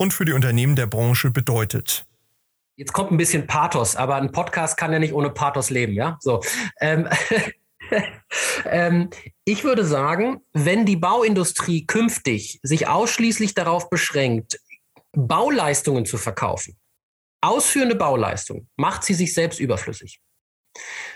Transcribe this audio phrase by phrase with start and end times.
[0.00, 2.06] und für die Unternehmen der Branche bedeutet.
[2.74, 6.16] Jetzt kommt ein bisschen Pathos, aber ein Podcast kann ja nicht ohne Pathos leben, ja?
[6.20, 6.40] So.
[6.80, 7.06] Ähm,
[8.64, 9.10] ähm,
[9.44, 14.58] ich würde sagen, wenn die Bauindustrie künftig sich ausschließlich darauf beschränkt,
[15.12, 16.78] Bauleistungen zu verkaufen,
[17.42, 20.22] ausführende Bauleistungen, macht sie sich selbst überflüssig.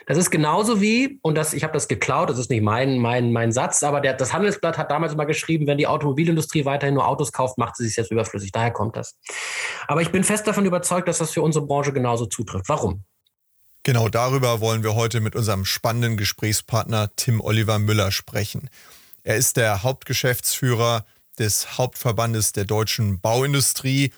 [0.06, 3.32] Das ist genauso wie, und das, ich habe das geklaut, das ist nicht mein, mein,
[3.32, 7.06] mein Satz, aber der, das Handelsblatt hat damals mal geschrieben, wenn die Automobilindustrie weiterhin nur
[7.06, 8.52] Autos kauft, macht sie sich jetzt überflüssig.
[8.52, 9.16] Daher kommt das.
[9.86, 12.68] Aber ich bin fest davon überzeugt, dass das für unsere Branche genauso zutrifft.
[12.68, 13.04] Warum?
[13.82, 18.70] Genau darüber wollen wir heute mit unserem spannenden Gesprächspartner Tim Oliver Müller sprechen.
[19.22, 21.04] Er ist der Hauptgeschäftsführer
[21.38, 24.12] des Hauptverbandes der deutschen Bauindustrie.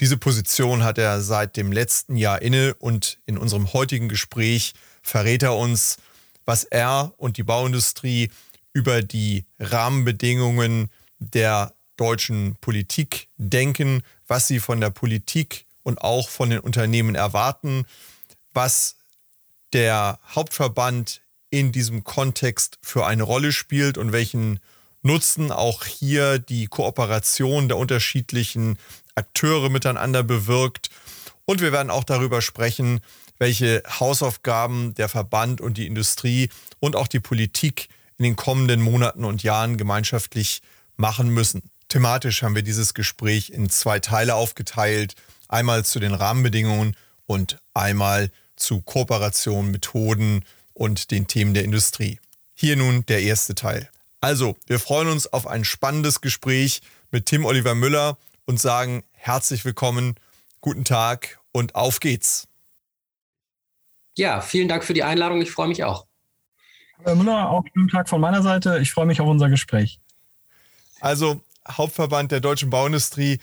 [0.00, 5.42] Diese Position hat er seit dem letzten Jahr inne und in unserem heutigen Gespräch verrät
[5.42, 5.96] er uns,
[6.44, 8.30] was er und die Bauindustrie
[8.72, 16.50] über die Rahmenbedingungen der deutschen Politik denken, was sie von der Politik und auch von
[16.50, 17.84] den Unternehmen erwarten,
[18.52, 18.96] was
[19.72, 24.58] der Hauptverband in diesem Kontext für eine Rolle spielt und welchen
[25.02, 28.78] Nutzen auch hier die Kooperation der unterschiedlichen
[29.14, 30.88] Akteure miteinander bewirkt.
[31.44, 33.00] Und wir werden auch darüber sprechen,
[33.38, 36.48] welche Hausaufgaben der Verband und die Industrie
[36.80, 40.62] und auch die Politik in den kommenden Monaten und Jahren gemeinschaftlich
[40.96, 41.70] machen müssen.
[41.88, 45.14] Thematisch haben wir dieses Gespräch in zwei Teile aufgeteilt.
[45.48, 46.96] Einmal zu den Rahmenbedingungen
[47.26, 52.20] und einmal zu Kooperation, Methoden und den Themen der Industrie.
[52.54, 53.90] Hier nun der erste Teil.
[54.20, 58.16] Also, wir freuen uns auf ein spannendes Gespräch mit Tim Oliver Müller
[58.46, 60.14] und sagen herzlich willkommen,
[60.60, 62.48] guten Tag und auf geht's.
[64.16, 65.40] Ja, vielen Dank für die Einladung.
[65.42, 66.06] Ich freue mich auch.
[67.02, 68.78] Herr Müller, auch guten Tag von meiner Seite.
[68.78, 70.00] Ich freue mich auf unser Gespräch.
[71.00, 73.40] Also, Hauptverband der deutschen Bauindustrie,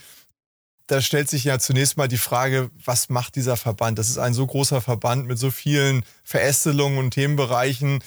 [0.87, 3.99] da stellt sich ja zunächst mal die Frage, was macht dieser Verband?
[3.99, 8.03] Das ist ein so großer Verband mit so vielen Verästelungen und Themenbereichen.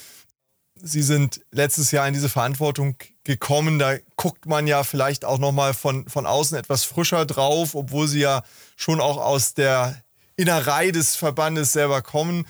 [0.86, 3.78] Sie sind letztes Jahr in diese Verantwortung gekommen.
[3.78, 8.20] Da guckt man ja vielleicht auch nochmal von, von außen etwas frischer drauf, obwohl Sie
[8.20, 8.42] ja
[8.76, 10.02] schon auch aus der
[10.36, 12.46] Innerei des Verbandes selber kommen.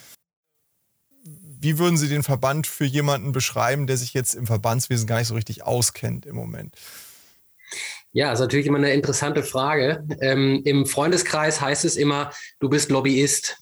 [1.22, 5.28] Wie würden Sie den Verband für jemanden beschreiben, der sich jetzt im Verbandswesen gar nicht
[5.28, 6.74] so richtig auskennt im Moment?
[8.10, 10.04] Ja, ist natürlich immer eine interessante Frage.
[10.20, 13.58] Ähm, Im Freundeskreis heißt es immer, du bist Lobbyist.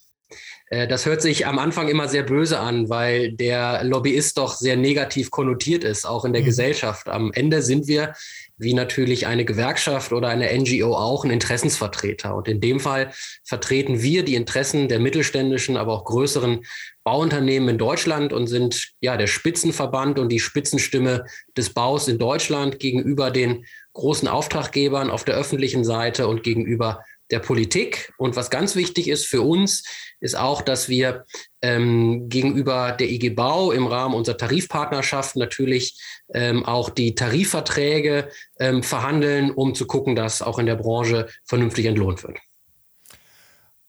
[0.72, 4.76] Äh, das hört sich am Anfang immer sehr böse an, weil der Lobbyist doch sehr
[4.76, 6.46] negativ konnotiert ist, auch in der mhm.
[6.46, 7.08] Gesellschaft.
[7.08, 8.14] Am Ende sind wir,
[8.56, 12.34] wie natürlich eine Gewerkschaft oder eine NGO auch, ein Interessensvertreter.
[12.34, 13.12] Und in dem Fall
[13.44, 16.64] vertreten wir die Interessen der mittelständischen, aber auch größeren
[17.04, 22.78] Bauunternehmen in Deutschland und sind ja der Spitzenverband und die Spitzenstimme des Baus in Deutschland
[22.78, 28.12] gegenüber den großen Auftraggebern auf der öffentlichen Seite und gegenüber der Politik.
[28.18, 29.82] Und was ganz wichtig ist für uns,
[30.22, 31.26] ist auch, dass wir
[31.60, 36.00] ähm, gegenüber der IG Bau im Rahmen unserer Tarifpartnerschaft natürlich
[36.32, 41.86] ähm, auch die Tarifverträge ähm, verhandeln, um zu gucken, dass auch in der Branche vernünftig
[41.86, 42.38] entlohnt wird.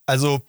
[0.08, 0.42] Also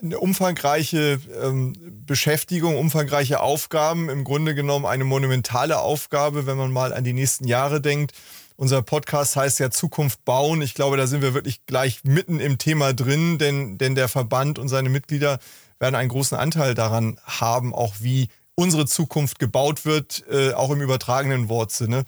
[0.00, 1.74] eine umfangreiche ähm,
[2.06, 7.46] Beschäftigung, umfangreiche Aufgaben, im Grunde genommen eine monumentale Aufgabe, wenn man mal an die nächsten
[7.46, 8.12] Jahre denkt.
[8.60, 10.60] Unser Podcast heißt ja Zukunft bauen.
[10.60, 14.58] Ich glaube, da sind wir wirklich gleich mitten im Thema drin, denn, denn der Verband
[14.58, 15.38] und seine Mitglieder
[15.78, 20.82] werden einen großen Anteil daran haben, auch wie unsere Zukunft gebaut wird, äh, auch im
[20.82, 22.04] übertragenen Wortsinne.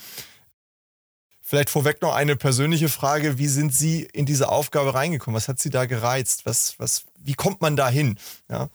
[1.40, 3.38] Vielleicht vorweg noch eine persönliche Frage.
[3.38, 5.34] Wie sind Sie in diese Aufgabe reingekommen?
[5.34, 6.44] Was hat Sie da gereizt?
[6.44, 8.18] Was, was, wie kommt man da hin?
[8.50, 8.68] Ja.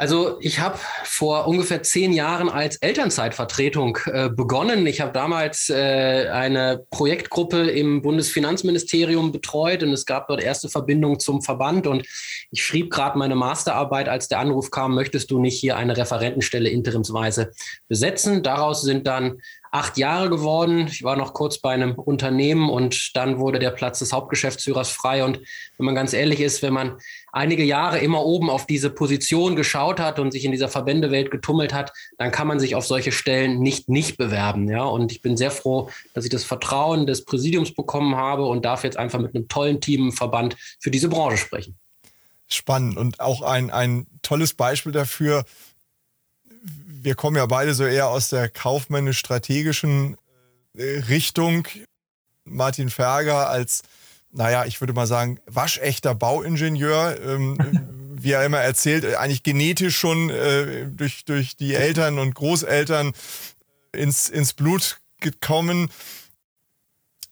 [0.00, 4.86] Also ich habe vor ungefähr zehn Jahren als Elternzeitvertretung äh, begonnen.
[4.86, 11.20] Ich habe damals äh, eine Projektgruppe im Bundesfinanzministerium betreut und es gab dort erste Verbindungen
[11.20, 12.06] zum Verband und
[12.50, 16.70] ich schrieb gerade meine Masterarbeit, als der Anruf kam, möchtest du nicht hier eine Referentenstelle
[16.70, 17.50] interimsweise
[17.86, 18.42] besetzen?
[18.42, 20.88] Daraus sind dann acht Jahre geworden.
[20.88, 25.24] Ich war noch kurz bei einem Unternehmen und dann wurde der Platz des Hauptgeschäftsführers frei.
[25.24, 25.40] Und
[25.76, 26.98] wenn man ganz ehrlich ist, wenn man
[27.32, 31.72] einige Jahre immer oben auf diese Position geschaut hat und sich in dieser Verbändewelt getummelt
[31.72, 34.68] hat, dann kann man sich auf solche Stellen nicht nicht bewerben.
[34.68, 38.64] Ja, und ich bin sehr froh, dass ich das Vertrauen des Präsidiums bekommen habe und
[38.64, 41.78] darf jetzt einfach mit einem tollen Team im Verband für diese Branche sprechen.
[42.48, 45.44] Spannend und auch ein, ein tolles Beispiel dafür,
[47.02, 50.16] wir kommen ja beide so eher aus der kaufmännisch-strategischen
[50.76, 51.66] äh, Richtung.
[52.44, 53.82] Martin Ferger als,
[54.32, 57.58] naja, ich würde mal sagen, waschechter Bauingenieur, ähm,
[58.22, 63.12] wie er immer erzählt, eigentlich genetisch schon äh, durch, durch die Eltern und Großeltern
[63.92, 65.90] ins, ins Blut gekommen.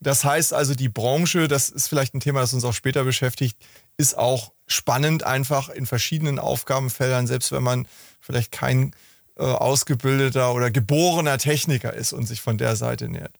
[0.00, 3.58] Das heißt also, die Branche, das ist vielleicht ein Thema, das uns auch später beschäftigt,
[3.96, 7.86] ist auch spannend, einfach in verschiedenen Aufgabenfeldern, selbst wenn man
[8.20, 8.92] vielleicht kein
[9.38, 13.32] äh, ausgebildeter oder geborener Techniker ist und sich von der Seite nähert.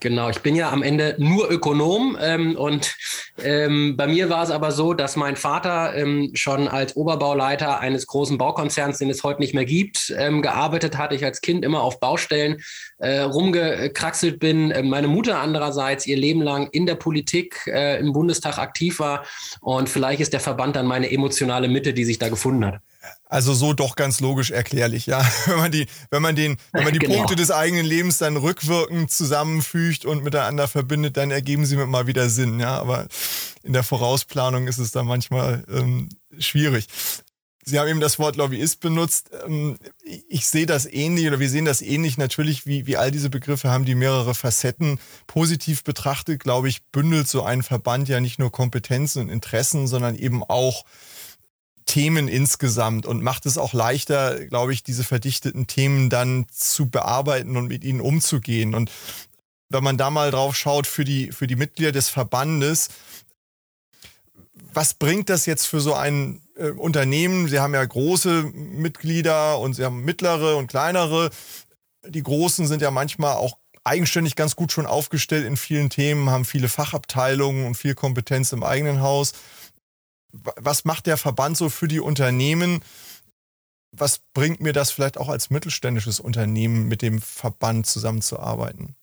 [0.00, 2.94] Genau, ich bin ja am Ende nur Ökonom ähm, und
[3.42, 8.06] ähm, bei mir war es aber so, dass mein Vater ähm, schon als Oberbauleiter eines
[8.06, 11.12] großen Baukonzerns, den es heute nicht mehr gibt, ähm, gearbeitet hat.
[11.12, 12.62] Ich als Kind immer auf Baustellen
[12.98, 14.70] äh, rumgekraxelt bin.
[14.70, 19.24] Äh, meine Mutter andererseits ihr Leben lang in der Politik äh, im Bundestag aktiv war
[19.60, 22.80] und vielleicht ist der Verband dann meine emotionale Mitte, die sich da gefunden hat.
[23.24, 25.24] Also so doch ganz logisch erklärlich, ja.
[25.46, 27.16] Wenn man die, wenn man den, wenn man die genau.
[27.16, 32.06] Punkte des eigenen Lebens dann rückwirkend zusammenfügt und miteinander verbindet, dann ergeben sie mir mal
[32.06, 32.78] wieder Sinn, ja.
[32.78, 33.08] Aber
[33.62, 36.08] in der Vorausplanung ist es dann manchmal ähm,
[36.38, 36.86] schwierig.
[37.66, 39.30] Sie haben eben das Wort Lobbyist benutzt.
[39.46, 39.78] Ähm,
[40.28, 43.70] ich sehe das ähnlich oder wir sehen das ähnlich natürlich, wie, wie all diese Begriffe
[43.70, 45.00] haben die mehrere Facetten.
[45.26, 50.14] Positiv betrachtet, glaube ich, bündelt so ein Verband ja nicht nur Kompetenzen und Interessen, sondern
[50.14, 50.84] eben auch
[51.86, 57.56] Themen insgesamt und macht es auch leichter, glaube ich, diese verdichteten Themen dann zu bearbeiten
[57.56, 58.74] und mit ihnen umzugehen.
[58.74, 58.90] Und
[59.68, 62.88] wenn man da mal drauf schaut für die, für die Mitglieder des Verbandes,
[64.72, 67.48] was bringt das jetzt für so ein äh, Unternehmen?
[67.48, 71.30] Sie haben ja große Mitglieder und Sie haben mittlere und kleinere.
[72.08, 76.44] Die Großen sind ja manchmal auch eigenständig ganz gut schon aufgestellt in vielen Themen, haben
[76.44, 79.34] viele Fachabteilungen und viel Kompetenz im eigenen Haus
[80.34, 82.82] was macht der Verband so für die Unternehmen?
[83.92, 88.96] Was bringt mir das vielleicht auch als mittelständisches Unternehmen mit dem Verband zusammenzuarbeiten?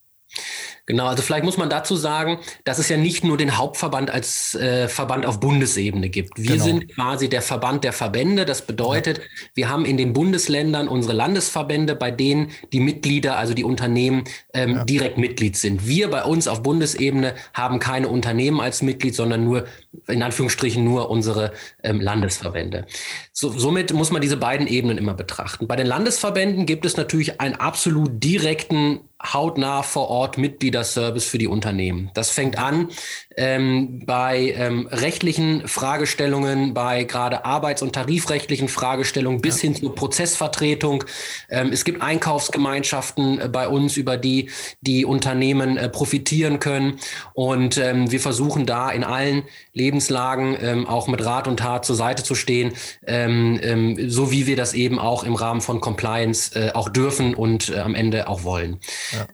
[0.88, 4.56] Genau, also vielleicht muss man dazu sagen, dass es ja nicht nur den Hauptverband als
[4.56, 6.38] äh, Verband auf Bundesebene gibt.
[6.38, 6.64] Wir genau.
[6.64, 8.46] sind quasi der Verband der Verbände.
[8.46, 9.24] Das bedeutet, ja.
[9.54, 14.24] wir haben in den Bundesländern unsere Landesverbände, bei denen die Mitglieder, also die Unternehmen,
[14.54, 14.84] ähm, ja.
[14.84, 15.88] direkt Mitglied sind.
[15.88, 19.68] Wir bei uns auf Bundesebene haben keine Unternehmen als Mitglied, sondern nur,
[20.08, 21.54] in Anführungsstrichen, nur unsere
[21.84, 22.88] ähm, Landesverbände.
[23.32, 25.68] So, somit muss man diese beiden Ebenen immer betrachten.
[25.68, 31.48] Bei den Landesverbänden gibt es natürlich einen absolut direkten hautnah vor Ort Mitgliederservice für die
[31.48, 32.12] Unternehmen.
[32.14, 32.90] Das fängt an
[33.38, 39.70] ähm, bei ähm, rechtlichen Fragestellungen, bei gerade arbeits- und tarifrechtlichen Fragestellungen bis ja.
[39.70, 41.04] hin zur Prozessvertretung.
[41.50, 44.50] Ähm, es gibt Einkaufsgemeinschaften äh, bei uns, über die
[44.82, 47.00] die Unternehmen äh, profitieren können.
[47.34, 49.44] Und ähm, wir versuchen da in allen
[49.74, 52.74] Lebenslagen ähm, auch mit Rat und Tat zur Seite zu stehen,
[53.06, 57.70] ähm, so wie wir das eben auch im Rahmen von Compliance äh, auch dürfen und
[57.70, 58.80] äh, am Ende auch wollen.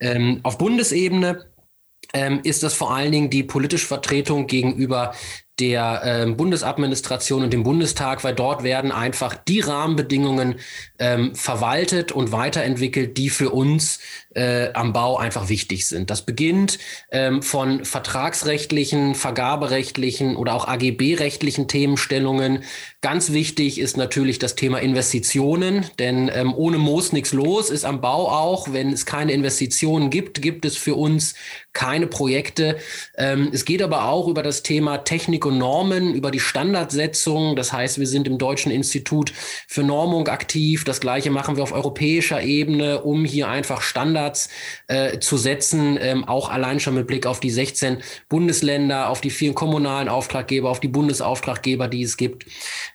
[0.02, 0.18] Ja.
[0.44, 1.46] Auf Bundesebene
[2.14, 5.14] ähm, ist das vor allen Dingen die politische Vertretung gegenüber
[5.60, 10.60] der äh, Bundesadministration und dem Bundestag, weil dort werden einfach die Rahmenbedingungen
[11.00, 14.00] ähm, verwaltet und weiterentwickelt, die für uns
[14.36, 16.12] äh, am Bau einfach wichtig sind.
[16.12, 16.78] Das beginnt
[17.12, 22.64] ähm, von vertragsrechtlichen, vergaberechtlichen oder auch AGB-rechtlichen Themenstellungen.
[23.02, 28.00] Ganz wichtig ist natürlich das Thema Investitionen, denn ähm, ohne Moos nichts los ist am
[28.00, 28.74] Bau auch.
[28.74, 31.34] Wenn es keine Investitionen gibt, gibt es für uns
[31.78, 32.78] keine Projekte.
[33.16, 37.56] Ähm, es geht aber auch über das Thema Technik und Normen, über die Standardsetzung.
[37.56, 39.32] Das heißt, wir sind im Deutschen Institut
[39.68, 40.86] für Normung aktiv.
[40.86, 44.50] Das gleiche machen wir auf europäischer Ebene, um hier einfach Standards
[44.88, 49.30] äh, zu setzen, ähm, auch allein schon mit Blick auf die 16 Bundesländer, auf die
[49.30, 52.48] vielen kommunalen Auftraggeber, auf die Bundesauftraggeber, die es gibt.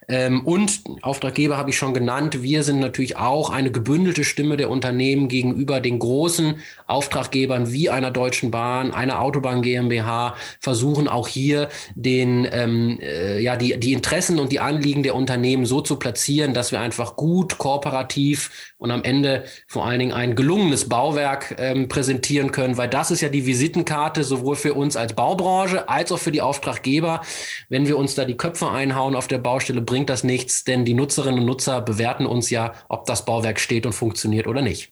[0.09, 2.43] Ähm, und Auftraggeber habe ich schon genannt.
[2.43, 8.11] Wir sind natürlich auch eine gebündelte Stimme der Unternehmen gegenüber den großen Auftraggebern wie einer
[8.11, 14.39] Deutschen Bahn, einer Autobahn GmbH, versuchen auch hier den, ähm, äh, ja, die, die Interessen
[14.39, 19.03] und die Anliegen der Unternehmen so zu platzieren, dass wir einfach gut kooperativ und am
[19.03, 23.45] Ende vor allen Dingen ein gelungenes Bauwerk ähm, präsentieren können, weil das ist ja die
[23.45, 27.21] Visitenkarte sowohl für uns als Baubranche als auch für die Auftraggeber.
[27.69, 30.93] Wenn wir uns da die Köpfe einhauen auf der Baustelle, bringt das nichts, denn die
[30.93, 34.91] Nutzerinnen und Nutzer bewerten uns ja, ob das Bauwerk steht und funktioniert oder nicht.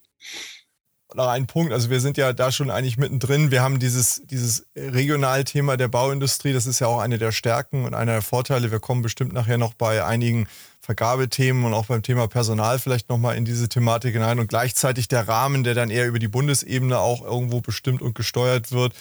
[1.15, 1.73] Noch einen Punkt.
[1.73, 3.51] Also wir sind ja da schon eigentlich mittendrin.
[3.51, 6.53] Wir haben dieses, dieses Regionalthema der Bauindustrie.
[6.53, 8.71] Das ist ja auch eine der Stärken und einer der Vorteile.
[8.71, 10.47] Wir kommen bestimmt nachher noch bei einigen
[10.79, 14.39] Vergabethemen und auch beim Thema Personal vielleicht nochmal in diese Thematik hinein.
[14.39, 18.71] Und gleichzeitig der Rahmen, der dann eher über die Bundesebene auch irgendwo bestimmt und gesteuert
[18.71, 18.93] wird.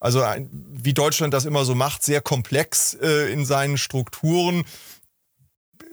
[0.00, 4.64] Also wie Deutschland das immer so macht, sehr komplex äh, in seinen Strukturen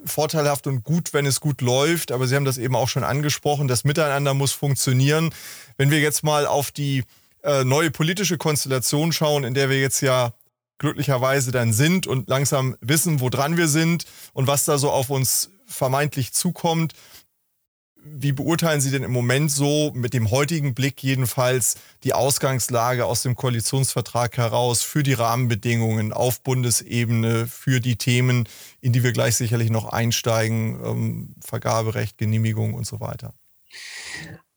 [0.05, 2.11] vorteilhaft und gut, wenn es gut läuft.
[2.11, 3.67] Aber Sie haben das eben auch schon angesprochen.
[3.67, 5.33] Das Miteinander muss funktionieren.
[5.77, 7.03] Wenn wir jetzt mal auf die
[7.43, 10.33] äh, neue politische Konstellation schauen, in der wir jetzt ja
[10.77, 15.49] glücklicherweise dann sind und langsam wissen, woran wir sind und was da so auf uns
[15.65, 16.93] vermeintlich zukommt,
[18.07, 23.23] wie beurteilen Sie denn im Moment so mit dem heutigen Blick jedenfalls die Ausgangslage aus
[23.23, 28.47] dem Koalitionsvertrag heraus für die Rahmenbedingungen auf Bundesebene, für die Themen,
[28.85, 33.33] in die wir gleich sicherlich noch einsteigen, ähm, Vergaberecht, Genehmigung und so weiter?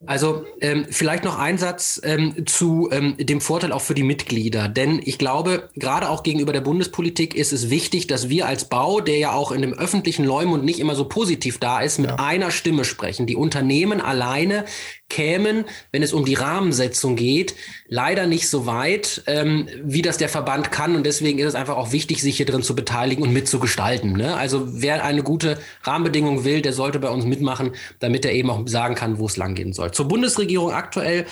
[0.07, 4.69] Also ähm, vielleicht noch ein Satz ähm, zu ähm, dem Vorteil auch für die Mitglieder.
[4.69, 9.01] Denn ich glaube, gerade auch gegenüber der Bundespolitik ist es wichtig, dass wir als Bau,
[9.01, 12.17] der ja auch in dem öffentlichen Leumund nicht immer so positiv da ist, mit ja.
[12.21, 13.27] einer Stimme sprechen.
[13.27, 14.67] Die Unternehmen alleine
[15.09, 17.55] kämen, wenn es um die Rahmensetzung geht,
[17.89, 20.95] leider nicht so weit, ähm, wie das der Verband kann.
[20.95, 24.13] Und deswegen ist es einfach auch wichtig, sich hier drin zu beteiligen und mitzugestalten.
[24.13, 24.37] Ne?
[24.37, 28.69] Also wer eine gute Rahmenbedingung will, der sollte bei uns mitmachen, damit er eben auch
[28.69, 29.88] sagen kann, wo es langgehen soll.
[29.93, 31.27] Zur Bundesregierung aktuell.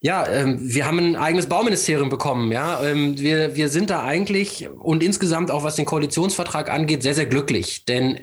[0.00, 2.50] Ja, ähm, wir haben ein eigenes Bauministerium bekommen.
[2.50, 7.14] Ja, ähm, wir, wir sind da eigentlich und insgesamt auch was den Koalitionsvertrag angeht, sehr,
[7.14, 7.84] sehr glücklich.
[7.84, 8.18] Denn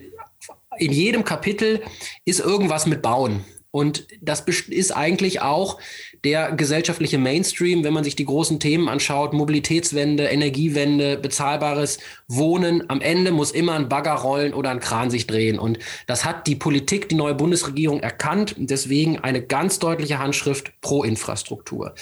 [0.78, 1.82] in jedem Kapitel
[2.26, 3.46] ist irgendwas mit Bauen.
[3.72, 5.80] Und das ist eigentlich auch
[6.24, 12.90] der gesellschaftliche Mainstream, wenn man sich die großen Themen anschaut, Mobilitätswende, Energiewende, bezahlbares Wohnen.
[12.90, 15.60] Am Ende muss immer ein Bagger rollen oder ein Kran sich drehen.
[15.60, 18.56] Und das hat die Politik, die neue Bundesregierung erkannt.
[18.58, 21.94] Deswegen eine ganz deutliche Handschrift pro Infrastruktur.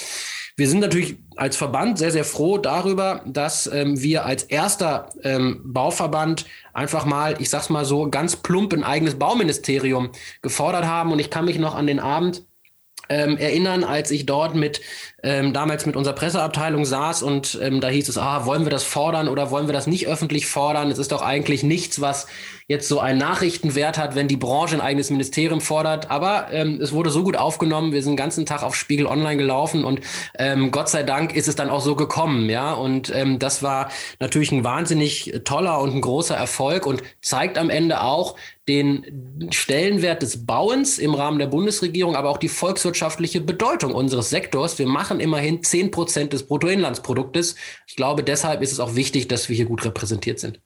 [0.59, 5.61] Wir sind natürlich als Verband sehr, sehr froh darüber, dass ähm, wir als erster ähm,
[5.63, 10.09] Bauverband einfach mal, ich sag's mal so, ganz plump ein eigenes Bauministerium
[10.41, 11.11] gefordert haben.
[11.11, 12.46] Und ich kann mich noch an den Abend
[13.09, 14.81] ähm, erinnern, als ich dort mit
[15.23, 18.83] ähm, damals mit unserer Presseabteilung saß und ähm, da hieß es, ah, wollen wir das
[18.83, 20.91] fordern oder wollen wir das nicht öffentlich fordern?
[20.91, 22.27] Es ist doch eigentlich nichts, was
[22.67, 26.11] jetzt so einen Nachrichtenwert hat, wenn die Branche ein eigenes Ministerium fordert.
[26.11, 29.37] Aber ähm, es wurde so gut aufgenommen, wir sind den ganzen Tag auf Spiegel Online
[29.37, 30.01] gelaufen und
[30.37, 32.73] ähm, Gott sei Dank ist es dann auch so gekommen, ja.
[32.73, 37.69] Und ähm, das war natürlich ein wahnsinnig toller und ein großer Erfolg und zeigt am
[37.69, 38.35] Ende auch,
[38.67, 44.77] den Stellenwert des Bauens im Rahmen der Bundesregierung, aber auch die volkswirtschaftliche Bedeutung unseres Sektors.
[44.77, 47.55] Wir machen immerhin 10 Prozent des Bruttoinlandsproduktes.
[47.87, 50.59] Ich glaube, deshalb ist es auch wichtig, dass wir hier gut repräsentiert sind.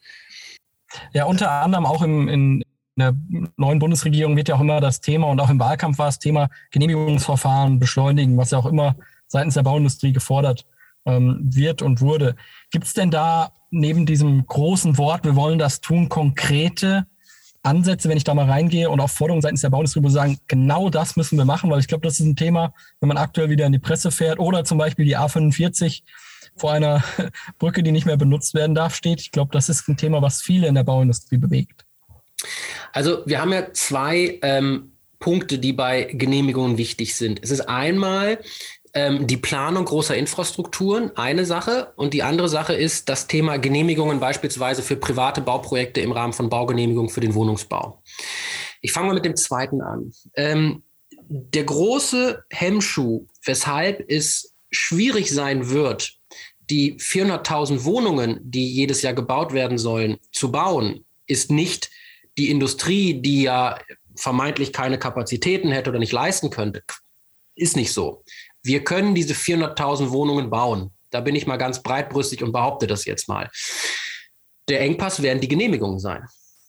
[1.13, 2.63] Ja, unter anderem auch im, in
[2.97, 3.15] der
[3.57, 6.49] neuen Bundesregierung wird ja auch immer das Thema und auch im Wahlkampf war das Thema
[6.71, 8.95] Genehmigungsverfahren beschleunigen, was ja auch immer
[9.27, 10.65] seitens der Bauindustrie gefordert
[11.05, 12.35] ähm, wird und wurde.
[12.69, 17.07] Gibt es denn da neben diesem großen Wort, wir wollen das tun, konkrete
[17.63, 20.89] Ansätze, wenn ich da mal reingehe und auch Forderungen seitens der Bauindustrie, wo sagen, genau
[20.89, 23.65] das müssen wir machen, weil ich glaube, das ist ein Thema, wenn man aktuell wieder
[23.65, 26.01] in die Presse fährt oder zum Beispiel die A45
[26.55, 27.03] vor einer
[27.59, 29.21] Brücke, die nicht mehr benutzt werden darf, steht.
[29.21, 31.85] Ich glaube, das ist ein Thema, was viele in der Bauindustrie bewegt.
[32.93, 37.39] Also wir haben ja zwei ähm, Punkte, die bei Genehmigungen wichtig sind.
[37.43, 38.39] Es ist einmal
[38.93, 41.93] ähm, die Planung großer Infrastrukturen, eine Sache.
[41.95, 46.49] Und die andere Sache ist das Thema Genehmigungen beispielsweise für private Bauprojekte im Rahmen von
[46.49, 48.01] Baugenehmigungen für den Wohnungsbau.
[48.81, 50.11] Ich fange mal mit dem zweiten an.
[50.35, 50.83] Ähm,
[51.29, 56.17] der große Hemmschuh, weshalb es schwierig sein wird,
[56.71, 61.91] die 400.000 Wohnungen, die jedes Jahr gebaut werden sollen, zu bauen, ist nicht
[62.37, 63.77] die Industrie, die ja
[64.15, 66.83] vermeintlich keine Kapazitäten hätte oder nicht leisten könnte.
[67.55, 68.23] Ist nicht so.
[68.63, 70.91] Wir können diese 400.000 Wohnungen bauen.
[71.09, 73.49] Da bin ich mal ganz breitbrüstig und behaupte das jetzt mal.
[74.69, 76.23] Der Engpass werden die Genehmigungen sein.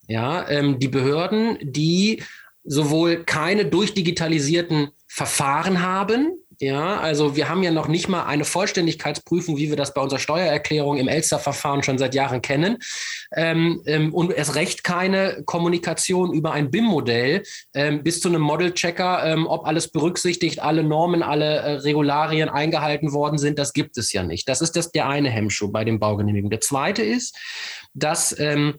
[0.07, 2.21] Ja, ähm, die Behörden, die
[2.65, 9.57] sowohl keine durchdigitalisierten Verfahren haben, ja, also wir haben ja noch nicht mal eine Vollständigkeitsprüfung,
[9.57, 12.77] wie wir das bei unserer Steuererklärung im Elster-Verfahren schon seit Jahren kennen.
[13.35, 17.43] Ähm, ähm, und erst recht keine Kommunikation über ein BIM-Modell
[17.73, 23.11] ähm, bis zu einem Model-Checker, ähm, ob alles berücksichtigt, alle Normen, alle äh, Regularien eingehalten
[23.11, 23.59] worden sind.
[23.59, 24.47] Das gibt es ja nicht.
[24.47, 26.51] Das ist das der eine Hemmschuh bei den Baugenehmigungen.
[26.51, 27.37] Der zweite ist,
[27.93, 28.75] dass ähm,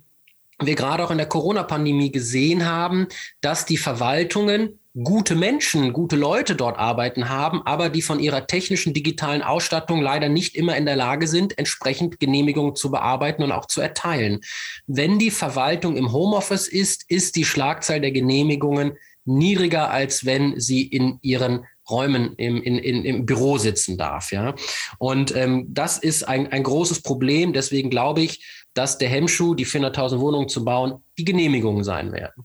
[0.59, 3.09] wir gerade auch in der Corona-Pandemie gesehen haben,
[3.43, 8.95] dass die Verwaltungen gute Menschen, gute Leute dort arbeiten haben, aber die von ihrer technischen
[8.95, 13.67] digitalen Ausstattung leider nicht immer in der Lage sind, entsprechend Genehmigungen zu bearbeiten und auch
[13.67, 14.41] zu erteilen.
[14.87, 18.93] Wenn die Verwaltung im Homeoffice ist, ist die Schlagzahl der Genehmigungen
[19.25, 24.33] niedriger, als wenn sie in ihren Räumen im, in, in, im Büro sitzen darf.
[24.33, 24.55] Ja?
[24.99, 27.53] Und ähm, das ist ein, ein großes Problem.
[27.53, 32.45] Deswegen glaube ich, dass der Hemmschuh, die 400.000 Wohnungen zu bauen, die Genehmigungen sein werden.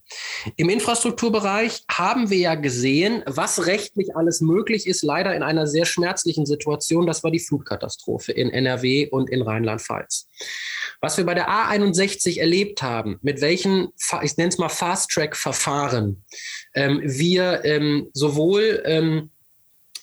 [0.56, 5.86] Im Infrastrukturbereich haben wir ja gesehen, was rechtlich alles möglich ist, leider in einer sehr
[5.86, 7.08] schmerzlichen Situation.
[7.08, 10.30] Das war die Flutkatastrophe in NRW und in Rheinland-Pfalz.
[11.02, 13.90] Was wir bei der A61 erlebt haben, mit welchen,
[14.22, 16.24] ich nenne es mal Fast-Track-Verfahren,
[16.76, 19.32] ähm, wir ähm, sowohl ähm,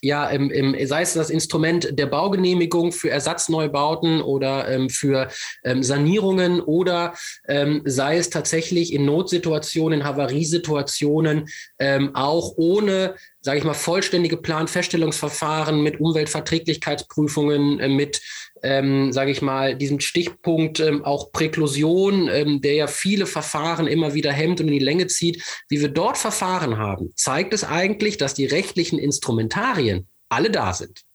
[0.02, 5.28] ja, im, im, sei es das Instrument der Baugenehmigung für Ersatzneubauten oder ähm, für
[5.64, 7.14] ähm, Sanierungen oder
[7.48, 11.48] ähm, sei es tatsächlich in Notsituationen, in Havariesituationen
[11.78, 13.14] ähm, auch ohne
[13.46, 18.20] sage ich mal, vollständige Planfeststellungsverfahren mit Umweltverträglichkeitsprüfungen, äh, mit,
[18.64, 24.14] ähm, sage ich mal, diesem Stichpunkt ähm, auch Präklusion, ähm, der ja viele Verfahren immer
[24.14, 28.16] wieder hemmt und in die Länge zieht, wie wir dort Verfahren haben, zeigt es eigentlich,
[28.16, 31.05] dass die rechtlichen Instrumentarien alle da sind.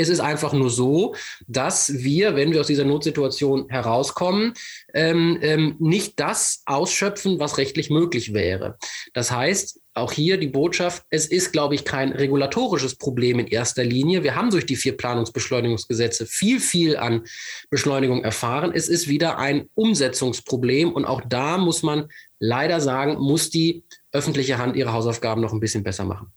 [0.00, 1.14] Es ist einfach nur so,
[1.46, 4.54] dass wir, wenn wir aus dieser Notsituation herauskommen,
[4.94, 8.78] ähm, ähm, nicht das ausschöpfen, was rechtlich möglich wäre.
[9.12, 13.84] Das heißt, auch hier die Botschaft, es ist, glaube ich, kein regulatorisches Problem in erster
[13.84, 14.22] Linie.
[14.22, 17.24] Wir haben durch die vier Planungsbeschleunigungsgesetze viel, viel an
[17.70, 18.72] Beschleunigung erfahren.
[18.74, 24.58] Es ist wieder ein Umsetzungsproblem und auch da muss man leider sagen, muss die öffentliche
[24.58, 26.32] Hand ihre Hausaufgaben noch ein bisschen besser machen.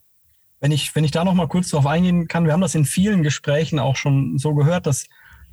[0.63, 2.85] Wenn ich, wenn ich da noch mal kurz drauf eingehen kann, wir haben das in
[2.85, 5.07] vielen Gesprächen auch schon so gehört, dass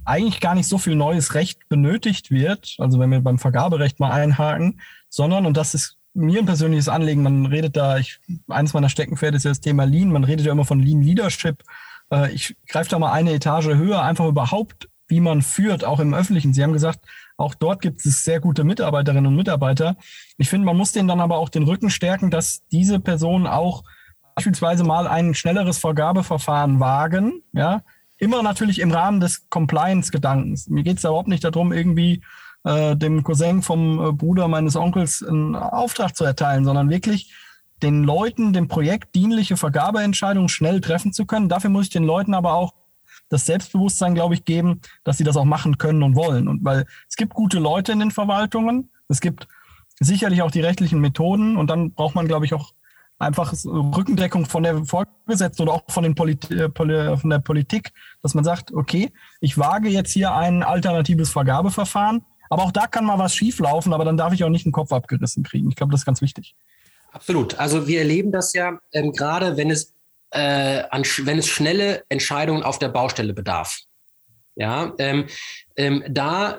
[0.05, 4.13] eigentlich gar nicht so viel neues Recht benötigt wird, also wenn wir beim Vergaberecht mal
[4.13, 8.89] einhaken, sondern, und das ist mir ein persönliches Anliegen, man redet da, ich, eines meiner
[8.89, 11.65] Steckenpferde ist ja das Thema Lean, man redet ja immer von Lean Leadership.
[12.13, 16.15] Äh, ich greife da mal eine Etage höher, einfach überhaupt, wie man führt, auch im
[16.15, 16.55] Öffentlichen.
[16.55, 17.01] Sie haben gesagt,
[17.37, 19.97] auch dort gibt es sehr gute Mitarbeiterinnen und Mitarbeiter.
[20.39, 23.83] Ich finde, man muss denen dann aber auch den Rücken stärken, dass diese Personen auch
[24.41, 27.83] beispielsweise mal ein schnelleres Vergabeverfahren wagen, ja,
[28.17, 30.69] immer natürlich im Rahmen des Compliance-Gedankens.
[30.71, 32.23] Mir geht es überhaupt nicht darum, irgendwie
[32.65, 37.35] äh, dem Cousin vom äh, Bruder meines Onkels einen Auftrag zu erteilen, sondern wirklich
[37.83, 41.51] den Leuten, dem Projekt dienliche Vergabeentscheidungen schnell treffen zu können.
[41.51, 42.73] Dafür muss ich den Leuten aber auch
[43.29, 46.49] das Selbstbewusstsein, glaube ich, geben, dass sie das auch machen können und wollen.
[46.49, 49.49] Und weil es gibt gute Leute in den Verwaltungen, es gibt
[49.99, 52.73] sicherlich auch die rechtlichen Methoden und dann braucht man, glaube ich, auch
[53.21, 58.35] einfach Rückendeckung von der Vorgesetzten oder auch von, den Polit äh, von der Politik, dass
[58.35, 63.19] man sagt, okay, ich wage jetzt hier ein alternatives Vergabeverfahren, aber auch da kann mal
[63.19, 65.69] was schieflaufen, aber dann darf ich auch nicht den Kopf abgerissen kriegen.
[65.69, 66.55] Ich glaube, das ist ganz wichtig.
[67.13, 67.59] Absolut.
[67.59, 69.93] Also wir erleben das ja ähm, gerade, wenn es,
[70.31, 73.81] äh, an, wenn es schnelle Entscheidungen auf der Baustelle bedarf.
[74.57, 75.27] Ja, ähm,
[75.77, 76.59] ähm, da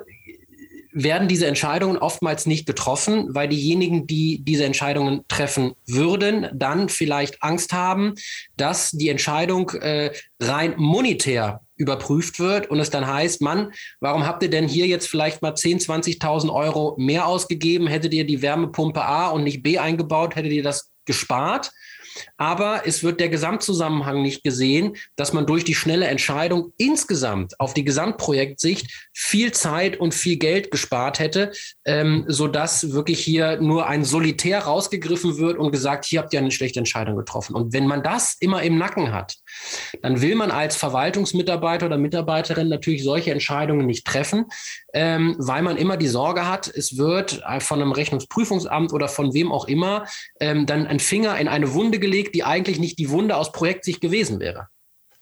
[0.93, 7.41] werden diese Entscheidungen oftmals nicht getroffen, weil diejenigen, die diese Entscheidungen treffen würden, dann vielleicht
[7.43, 8.13] Angst haben,
[8.57, 14.43] dass die Entscheidung äh, rein monetär überprüft wird und es dann heißt, Mann, warum habt
[14.43, 17.87] ihr denn hier jetzt vielleicht mal 10, 20.000 Euro mehr ausgegeben?
[17.87, 21.71] Hättet ihr die Wärmepumpe A und nicht B eingebaut, hättet ihr das gespart?
[22.37, 27.73] Aber es wird der Gesamtzusammenhang nicht gesehen, dass man durch die schnelle Entscheidung insgesamt auf
[27.73, 31.51] die Gesamtprojektsicht viel Zeit und viel Geld gespart hätte,
[31.85, 36.51] ähm, sodass wirklich hier nur ein Solitär rausgegriffen wird und gesagt, hier habt ihr eine
[36.51, 37.55] schlechte Entscheidung getroffen.
[37.55, 39.35] Und wenn man das immer im Nacken hat,
[40.01, 44.45] dann will man als Verwaltungsmitarbeiter oder Mitarbeiterin natürlich solche Entscheidungen nicht treffen,
[44.93, 49.51] ähm, weil man immer die Sorge hat, es wird von einem Rechnungsprüfungsamt oder von wem
[49.51, 50.05] auch immer
[50.39, 54.01] ähm, dann ein Finger in eine Wunde gelegt, die eigentlich nicht die Wunde aus Projektsicht
[54.01, 54.67] gewesen wäre.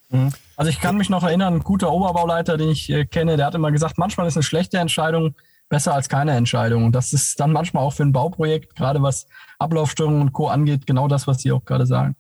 [0.10, 0.32] Mhm.
[0.56, 3.56] Also ich kann mich noch erinnern, ein guter Oberbauleiter, den ich äh, kenne, der hat
[3.56, 5.36] immer gesagt, manchmal ist eine schlechte Entscheidung
[5.70, 6.84] besser als keine Entscheidung.
[6.84, 9.28] Und das ist dann manchmal auch für ein Bauprojekt, gerade was
[9.60, 10.48] Ablaufstörungen und Co.
[10.48, 12.16] angeht, genau das, was Sie auch gerade sagen.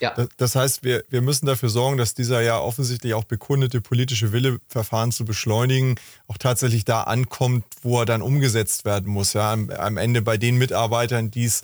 [0.00, 0.14] Ja.
[0.36, 4.60] Das heißt, wir, wir müssen dafür sorgen, dass dieser ja offensichtlich auch bekundete politische Wille,
[4.68, 5.96] Verfahren zu beschleunigen,
[6.28, 9.32] auch tatsächlich da ankommt, wo er dann umgesetzt werden muss.
[9.32, 11.62] Ja, am, am Ende bei den Mitarbeitern, die es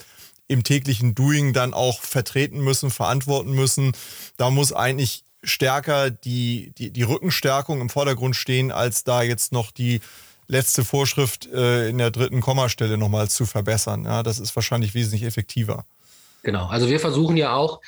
[0.48, 3.92] im täglichen Doing dann auch vertreten müssen, verantworten müssen.
[4.36, 9.70] Da muss eigentlich stärker die, die, die Rückenstärkung im Vordergrund stehen, als da jetzt noch
[9.70, 10.00] die
[10.46, 14.04] letzte Vorschrift äh, in der dritten Kommastelle nochmal zu verbessern.
[14.04, 15.84] Ja, das ist wahrscheinlich wesentlich effektiver.
[16.42, 17.80] Genau, also wir versuchen ja auch,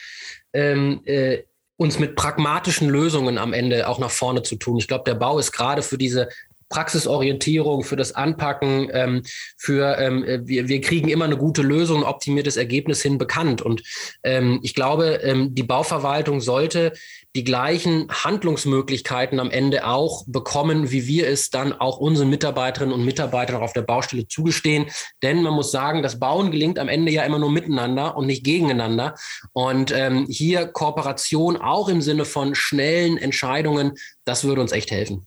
[0.52, 1.42] ähm, äh,
[1.76, 4.78] uns mit pragmatischen Lösungen am Ende auch nach vorne zu tun.
[4.78, 6.28] Ich glaube, der Bau ist gerade für diese
[6.68, 9.22] Praxisorientierung, für das Anpacken, ähm,
[9.56, 13.62] für ähm, wir, wir kriegen immer eine gute Lösung, ein optimiertes Ergebnis hin bekannt.
[13.62, 13.82] Und
[14.22, 16.92] ähm, ich glaube, ähm, die Bauverwaltung sollte
[17.36, 23.04] die gleichen Handlungsmöglichkeiten am Ende auch bekommen, wie wir es dann auch unseren Mitarbeiterinnen und
[23.04, 24.86] Mitarbeitern auf der Baustelle zugestehen.
[25.22, 28.44] Denn man muss sagen, das Bauen gelingt am Ende ja immer nur miteinander und nicht
[28.44, 29.14] gegeneinander.
[29.52, 35.26] Und ähm, hier Kooperation auch im Sinne von schnellen Entscheidungen, das würde uns echt helfen.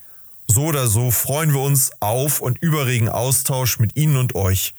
[0.54, 4.74] So oder so freuen wir uns auf und über regen Austausch mit Ihnen und euch.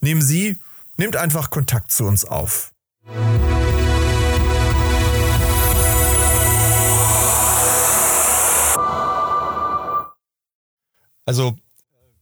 [0.00, 0.56] Nehmen Sie,
[0.96, 2.72] nehmt einfach Kontakt zu uns auf.
[11.26, 11.58] Also,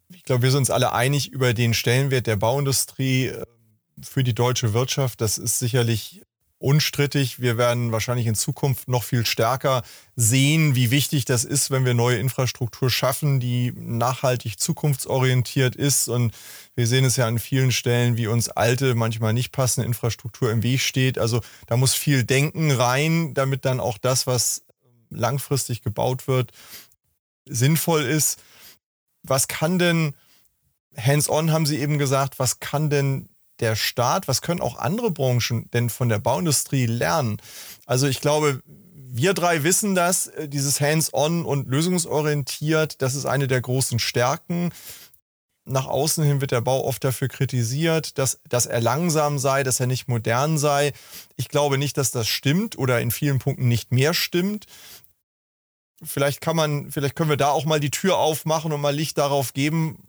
[0.09, 3.45] ich glaube, wir sind uns alle einig über den Stellenwert der Bauindustrie äh,
[4.03, 5.21] für die deutsche Wirtschaft.
[5.21, 6.23] Das ist sicherlich
[6.61, 7.41] unstrittig.
[7.41, 9.83] Wir werden wahrscheinlich in Zukunft noch viel stärker
[10.15, 16.09] sehen, wie wichtig das ist, wenn wir neue Infrastruktur schaffen, die nachhaltig zukunftsorientiert ist.
[16.09, 16.35] Und
[16.77, 20.63] wir sehen es ja an vielen Stellen, wie uns alte, manchmal nicht passende Infrastruktur im
[20.63, 21.19] Weg steht.
[21.19, 24.63] Also da muss viel Denken rein, damit dann auch das, was
[25.09, 26.53] langfristig gebaut wird,
[27.47, 28.39] sinnvoll ist.
[29.23, 30.15] Was kann denn,
[30.95, 35.69] hands-on haben Sie eben gesagt, was kann denn der Staat, was können auch andere Branchen
[35.73, 37.39] denn von der Bauindustrie lernen?
[37.87, 38.63] Also ich glaube,
[39.13, 44.71] wir drei wissen das, äh, dieses Hands-on und lösungsorientiert, das ist eine der großen Stärken.
[45.65, 49.79] Nach außen hin wird der Bau oft dafür kritisiert, dass, dass er langsam sei, dass
[49.79, 50.93] er nicht modern sei.
[51.37, 54.67] Ich glaube nicht, dass das stimmt oder in vielen Punkten nicht mehr stimmt.
[56.03, 59.19] Vielleicht kann man, vielleicht können wir da auch mal die Tür aufmachen und mal Licht
[59.19, 60.03] darauf geben,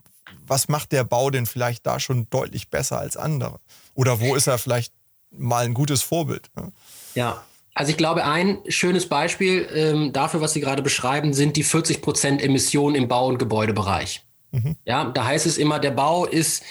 [0.46, 3.60] was macht der Bau denn vielleicht da schon deutlich besser als andere?
[3.94, 4.92] Oder wo ist er vielleicht
[5.30, 6.50] mal ein gutes Vorbild?
[6.56, 6.72] Ne?
[7.14, 7.42] Ja,
[7.74, 12.02] also ich glaube, ein schönes Beispiel ähm, dafür, was Sie gerade beschreiben, sind die 40
[12.02, 14.24] Prozent Emissionen im Bau- und Gebäudebereich.
[14.52, 14.76] Mhm.
[14.84, 16.62] Ja, da heißt es immer, der Bau ist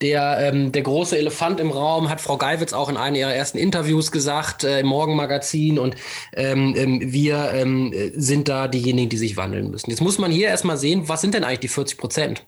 [0.00, 3.58] der, ähm, der große Elefant im Raum, hat Frau Geiwitz auch in einem ihrer ersten
[3.58, 5.78] Interviews gesagt, äh, im Morgenmagazin.
[5.78, 5.94] Und
[6.34, 9.90] ähm, ähm, wir ähm, sind da diejenigen, die sich wandeln müssen.
[9.90, 12.46] Jetzt muss man hier erstmal sehen, was sind denn eigentlich die 40 Prozent?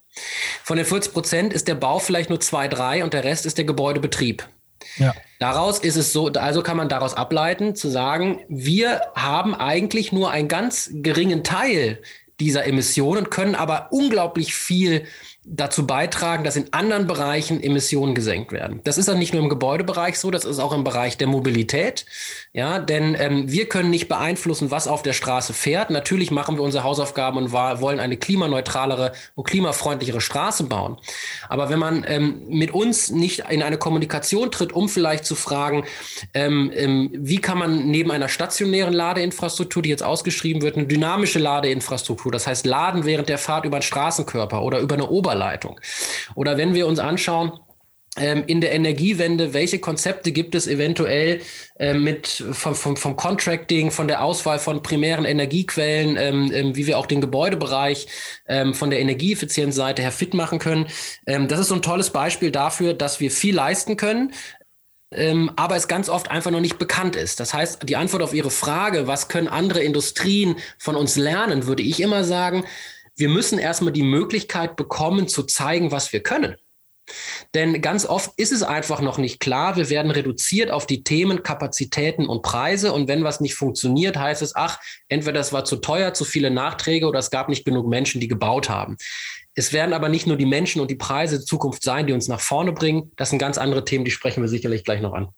[0.64, 3.58] Von den 40 Prozent ist der Bau vielleicht nur zwei, drei und der Rest ist
[3.58, 4.48] der Gebäudebetrieb.
[4.96, 5.14] Ja.
[5.38, 10.30] Daraus ist es so, also kann man daraus ableiten, zu sagen, wir haben eigentlich nur
[10.30, 12.00] einen ganz geringen Teil
[12.40, 15.06] dieser Emissionen, können aber unglaublich viel
[15.44, 18.80] dazu beitragen, dass in anderen Bereichen Emissionen gesenkt werden.
[18.84, 22.04] Das ist dann nicht nur im Gebäudebereich so, das ist auch im Bereich der Mobilität.
[22.52, 25.90] Ja, denn ähm, wir können nicht beeinflussen, was auf der Straße fährt.
[25.90, 30.98] Natürlich machen wir unsere Hausaufgaben und wollen eine klimaneutralere und klimafreundlichere Straße bauen.
[31.48, 35.84] Aber wenn man ähm, mit uns nicht in eine Kommunikation tritt, um vielleicht zu fragen,
[36.34, 41.38] ähm, ähm wie kann man neben einer stationären Ladeinfrastruktur, die jetzt ausgeschrieben wird, eine dynamische
[41.38, 45.80] Ladeinfrastruktur, das heißt Laden während der Fahrt über einen Straßenkörper oder über eine Oberfläche, Oberleitung.
[46.34, 47.52] Oder wenn wir uns anschauen,
[48.16, 51.40] ähm, in der Energiewende, welche Konzepte gibt es eventuell
[51.78, 56.88] äh, mit vom, vom, vom Contracting, von der Auswahl von primären Energiequellen, ähm, ähm, wie
[56.88, 58.08] wir auch den Gebäudebereich
[58.48, 60.88] ähm, von der Energieeffizienzseite her fit machen können.
[61.26, 64.32] Ähm, das ist so ein tolles Beispiel dafür, dass wir viel leisten können,
[65.12, 67.38] ähm, aber es ganz oft einfach noch nicht bekannt ist.
[67.38, 71.84] Das heißt, die Antwort auf Ihre Frage, was können andere Industrien von uns lernen, würde
[71.84, 72.64] ich immer sagen,
[73.20, 76.56] wir müssen erstmal die Möglichkeit bekommen, zu zeigen, was wir können.
[77.54, 79.76] Denn ganz oft ist es einfach noch nicht klar.
[79.76, 82.92] Wir werden reduziert auf die Themen Kapazitäten und Preise.
[82.92, 84.78] Und wenn was nicht funktioniert, heißt es, ach,
[85.08, 88.28] entweder es war zu teuer, zu viele Nachträge oder es gab nicht genug Menschen, die
[88.28, 88.96] gebaut haben.
[89.54, 92.28] Es werden aber nicht nur die Menschen und die Preise der Zukunft sein, die uns
[92.28, 93.10] nach vorne bringen.
[93.16, 95.28] Das sind ganz andere Themen, die sprechen wir sicherlich gleich noch an.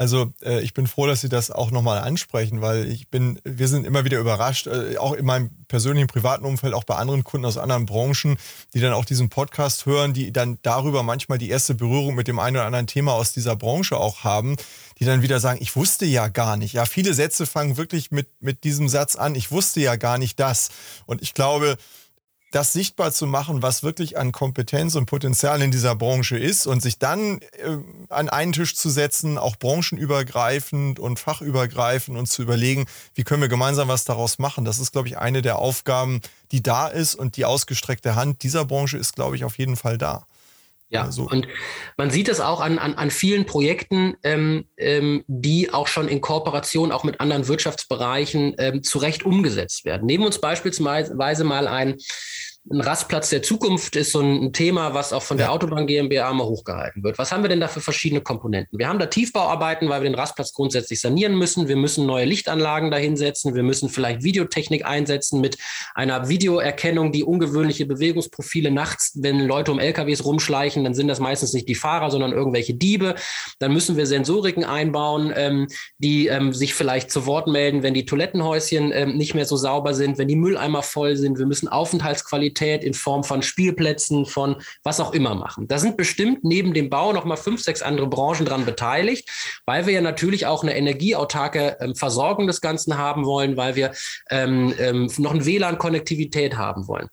[0.00, 3.68] Also äh, ich bin froh, dass Sie das auch nochmal ansprechen, weil ich bin, wir
[3.68, 7.44] sind immer wieder überrascht, äh, auch in meinem persönlichen privaten Umfeld, auch bei anderen Kunden
[7.44, 8.38] aus anderen Branchen,
[8.72, 12.38] die dann auch diesen Podcast hören, die dann darüber manchmal die erste Berührung mit dem
[12.38, 14.56] einen oder anderen Thema aus dieser Branche auch haben,
[14.98, 16.72] die dann wieder sagen, ich wusste ja gar nicht.
[16.72, 20.40] Ja, viele Sätze fangen wirklich mit, mit diesem Satz an, ich wusste ja gar nicht
[20.40, 20.70] das.
[21.04, 21.76] Und ich glaube,
[22.50, 26.82] das sichtbar zu machen, was wirklich an Kompetenz und Potenzial in dieser Branche ist und
[26.82, 32.86] sich dann äh, an einen Tisch zu setzen, auch branchenübergreifend und fachübergreifend und zu überlegen,
[33.14, 34.64] wie können wir gemeinsam was daraus machen.
[34.64, 38.64] Das ist, glaube ich, eine der Aufgaben, die da ist und die ausgestreckte Hand dieser
[38.64, 40.26] Branche ist, glaube ich, auf jeden Fall da.
[40.92, 41.28] Ja, also.
[41.28, 41.46] und
[41.96, 46.20] man sieht es auch an, an, an vielen Projekten, ähm, ähm, die auch schon in
[46.20, 50.06] Kooperation auch mit anderen Wirtschaftsbereichen ähm, zu Recht umgesetzt werden.
[50.06, 51.96] Nehmen uns beispielsweise mal ein
[52.68, 56.44] ein Rastplatz der Zukunft ist so ein Thema, was auch von der Autobahn GmbH mal
[56.44, 57.16] hochgehalten wird.
[57.16, 58.78] Was haben wir denn da für verschiedene Komponenten?
[58.78, 61.68] Wir haben da Tiefbauarbeiten, weil wir den Rastplatz grundsätzlich sanieren müssen.
[61.68, 63.54] Wir müssen neue Lichtanlagen dahinsetzen.
[63.54, 65.56] Wir müssen vielleicht Videotechnik einsetzen mit
[65.94, 71.54] einer Videoerkennung, die ungewöhnliche Bewegungsprofile nachts, wenn Leute um LKWs rumschleichen, dann sind das meistens
[71.54, 73.14] nicht die Fahrer, sondern irgendwelche Diebe.
[73.58, 78.04] Dann müssen wir Sensoriken einbauen, ähm, die ähm, sich vielleicht zu Wort melden, wenn die
[78.04, 81.38] Toilettenhäuschen ähm, nicht mehr so sauber sind, wenn die Mülleimer voll sind.
[81.38, 85.68] Wir müssen Aufenthaltsqualität Mobilität in Form von Spielplätzen, von was auch immer machen.
[85.68, 89.28] Da sind bestimmt neben dem Bau noch mal fünf, sechs andere Branchen dran beteiligt,
[89.66, 93.92] weil wir ja natürlich auch eine energieautarke ähm, Versorgung des Ganzen haben wollen, weil wir
[94.30, 97.08] ähm, ähm, noch eine WLAN-Konnektivität haben wollen.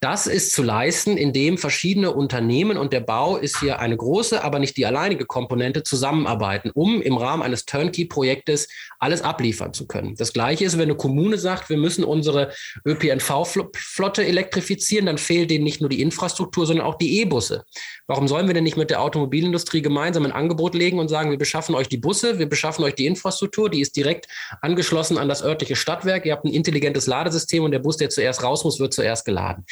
[0.00, 4.58] Das ist zu leisten, indem verschiedene Unternehmen und der Bau ist hier eine große, aber
[4.58, 10.14] nicht die alleinige Komponente zusammenarbeiten, um im Rahmen eines Turnkey-Projektes alles abliefern zu können.
[10.16, 12.52] Das Gleiche ist, wenn eine Kommune sagt, wir müssen unsere
[12.84, 17.64] ÖPNV-Flotte elektrifizieren, elektrifizieren, dann fehlt denen nicht nur die Infrastruktur, sondern auch die E-Busse.
[18.06, 21.38] Warum sollen wir denn nicht mit der Automobilindustrie gemeinsam ein Angebot legen und sagen, wir
[21.38, 24.26] beschaffen euch die Busse, wir beschaffen euch die Infrastruktur, die ist direkt
[24.62, 28.42] angeschlossen an das örtliche Stadtwerk, ihr habt ein intelligentes Ladesystem und der Bus, der zuerst
[28.42, 29.64] raus muss, wird zuerst geladen.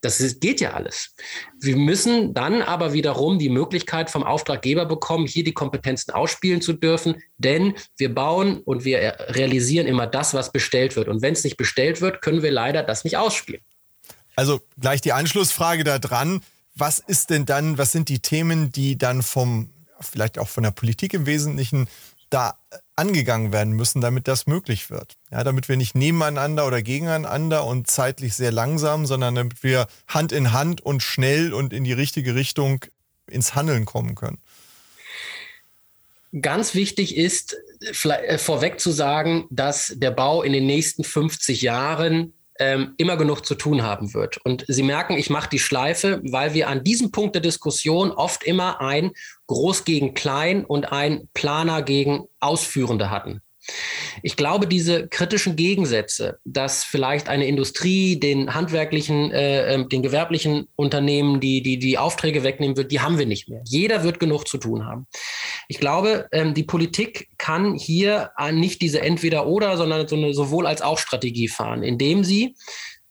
[0.00, 1.14] Das ist, geht ja alles.
[1.60, 6.72] Wir müssen dann aber wiederum die Möglichkeit vom Auftraggeber bekommen, hier die Kompetenzen ausspielen zu
[6.72, 8.98] dürfen, denn wir bauen und wir
[9.28, 11.06] realisieren immer das, was bestellt wird.
[11.06, 13.62] Und wenn es nicht bestellt wird, können wir leider das nicht ausspielen.
[14.36, 16.40] Also gleich die Anschlussfrage da dran.
[16.74, 20.70] Was ist denn dann, was sind die Themen, die dann vom, vielleicht auch von der
[20.70, 21.86] Politik im Wesentlichen
[22.30, 22.56] da
[22.96, 25.16] angegangen werden müssen, damit das möglich wird?
[25.30, 30.32] Ja, damit wir nicht nebeneinander oder gegeneinander und zeitlich sehr langsam, sondern damit wir Hand
[30.32, 32.84] in Hand und schnell und in die richtige Richtung
[33.26, 34.38] ins Handeln kommen können.
[36.40, 42.32] Ganz wichtig ist, äh, vorweg zu sagen, dass der Bau in den nächsten 50 Jahren
[42.62, 44.38] ähm, immer genug zu tun haben wird.
[44.44, 48.44] Und Sie merken, ich mache die Schleife, weil wir an diesem Punkt der Diskussion oft
[48.44, 49.10] immer ein
[49.48, 53.42] Groß gegen Klein und ein Planer gegen Ausführende hatten.
[54.22, 60.68] Ich glaube, diese kritischen Gegensätze, dass vielleicht eine Industrie den handwerklichen, äh, ähm, den gewerblichen
[60.76, 63.62] Unternehmen die, die, die Aufträge wegnehmen wird, die haben wir nicht mehr.
[63.64, 65.06] Jeder wird genug zu tun haben.
[65.68, 70.82] Ich glaube, ähm, die Politik kann hier nicht diese Entweder-Oder, sondern so eine sowohl als
[70.82, 72.54] auch Strategie fahren, indem sie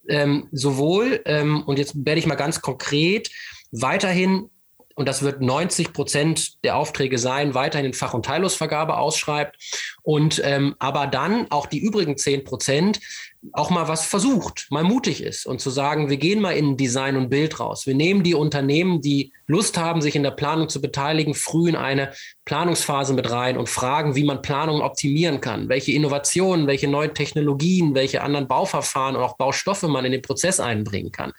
[0.08, 3.30] ähm, sowohl, ähm, und jetzt werde ich mal ganz konkret,
[3.70, 4.50] weiterhin
[4.94, 9.56] und das wird 90 Prozent der Aufträge sein, weiterhin in Fach- und Teillosvergabe ausschreibt
[10.02, 13.00] und ähm, aber dann auch die übrigen 10 Prozent
[13.52, 17.16] auch mal was versucht, mal mutig ist und zu sagen, wir gehen mal in Design
[17.16, 17.86] und Bild raus.
[17.86, 21.74] Wir nehmen die Unternehmen, die Lust haben, sich in der Planung zu beteiligen, früh in
[21.74, 22.12] eine
[22.44, 27.94] Planungsphase mit rein und fragen, wie man Planungen optimieren kann, welche Innovationen, welche neuen Technologien,
[27.94, 31.32] welche anderen Bauverfahren und auch Baustoffe man in den Prozess einbringen kann.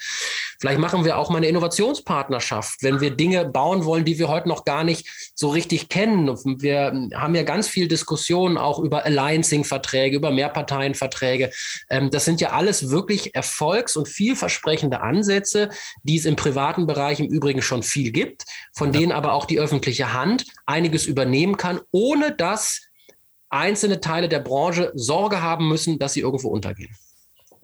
[0.60, 4.50] Vielleicht machen wir auch mal eine Innovationspartnerschaft, wenn wir Dinge bauen wollen, die wir heute
[4.50, 6.28] noch gar nicht so richtig kennen.
[6.62, 7.88] Wir haben ja ganz viel
[8.54, 11.52] Diskussionen auch über Alliancing-Verträge, über Mehrparteienverträge.
[11.90, 15.70] Ähm, das sind ja alles wirklich erfolgs- und vielversprechende Ansätze,
[16.04, 19.00] die es im privaten Bereich im Übrigen schon viel gibt, von ja.
[19.00, 22.82] denen aber auch die öffentliche Hand einiges übernehmen kann, ohne dass
[23.50, 26.96] einzelne Teile der Branche Sorge haben müssen, dass sie irgendwo untergehen.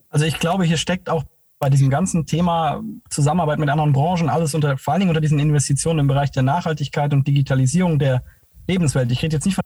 [0.09, 1.23] Also ich glaube, hier steckt auch
[1.59, 5.39] bei diesem ganzen Thema Zusammenarbeit mit anderen Branchen alles unter, vor allen Dingen unter diesen
[5.39, 8.23] Investitionen im Bereich der Nachhaltigkeit und Digitalisierung der
[8.67, 9.11] Lebenswelt.
[9.11, 9.63] Ich rede jetzt nicht von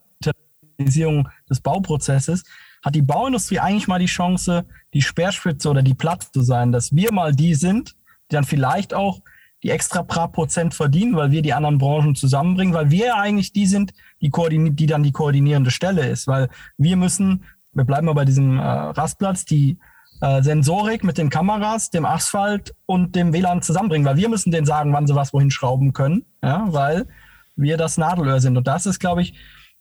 [0.77, 2.43] Digitalisierung des Bauprozesses,
[2.83, 6.93] hat die Bauindustrie eigentlich mal die Chance, die Speerspitze oder die Platte zu sein, dass
[6.95, 7.95] wir mal die sind,
[8.29, 9.21] die dann vielleicht auch
[9.63, 13.65] die extra paar Prozent verdienen, weil wir die anderen Branchen zusammenbringen, weil wir eigentlich die
[13.65, 18.25] sind, die, die dann die koordinierende Stelle ist, weil wir müssen, wir bleiben mal bei
[18.25, 19.77] diesem äh, Rastplatz, die
[20.19, 24.65] äh, Sensorik mit den Kameras, dem Asphalt und dem WLAN zusammenbringen, weil wir müssen denen
[24.65, 27.07] sagen, wann sie was wohin schrauben können, ja, weil
[27.55, 28.57] wir das Nadelöhr sind.
[28.57, 29.35] Und das ist, glaube ich,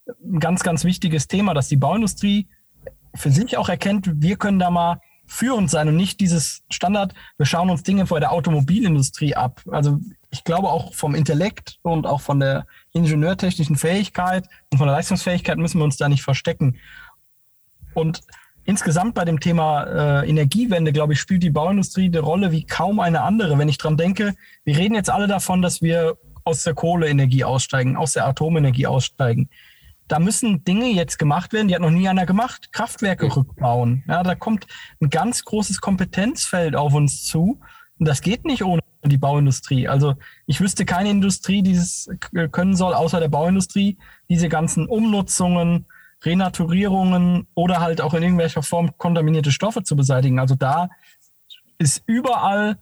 [0.07, 2.49] ein ganz, ganz wichtiges Thema, dass die Bauindustrie
[3.15, 7.47] für sich auch erkennt, wir können da mal führend sein und nicht dieses Standard, wir
[7.47, 9.63] schauen uns Dinge vor der Automobilindustrie ab.
[9.71, 9.99] Also
[10.31, 15.59] ich glaube auch vom Intellekt und auch von der ingenieurtechnischen Fähigkeit und von der Leistungsfähigkeit
[15.59, 16.79] müssen wir uns da nicht verstecken.
[17.95, 18.23] Und
[18.65, 23.01] insgesamt bei dem Thema äh, Energiewende, glaube ich, spielt die Bauindustrie eine Rolle wie kaum
[23.01, 23.59] eine andere.
[23.59, 24.35] Wenn ich dran denke,
[24.65, 29.49] wir reden jetzt alle davon, dass wir aus der Kohleenergie aussteigen, aus der Atomenergie aussteigen.
[30.13, 32.71] Da müssen Dinge jetzt gemacht werden, die hat noch nie einer gemacht.
[32.71, 33.33] Kraftwerke mhm.
[33.33, 34.05] rückbauen.
[34.07, 34.67] Ja, da kommt
[35.01, 37.61] ein ganz großes Kompetenzfeld auf uns zu.
[37.99, 39.89] Und das geht nicht ohne die Bauindustrie.
[39.89, 40.13] Also
[40.45, 42.11] ich wüsste keine Industrie, die es
[42.51, 43.97] können soll, außer der Bauindustrie,
[44.29, 45.87] diese ganzen Umnutzungen,
[46.23, 50.39] Renaturierungen oder halt auch in irgendwelcher Form kontaminierte Stoffe zu beseitigen.
[50.39, 50.91] Also da
[51.79, 52.77] ist überall,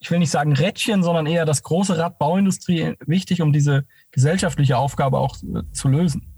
[0.00, 4.76] ich will nicht sagen Rädchen, sondern eher das große Rad Bauindustrie wichtig, um diese gesellschaftliche
[4.76, 6.33] Aufgabe auch äh, zu lösen.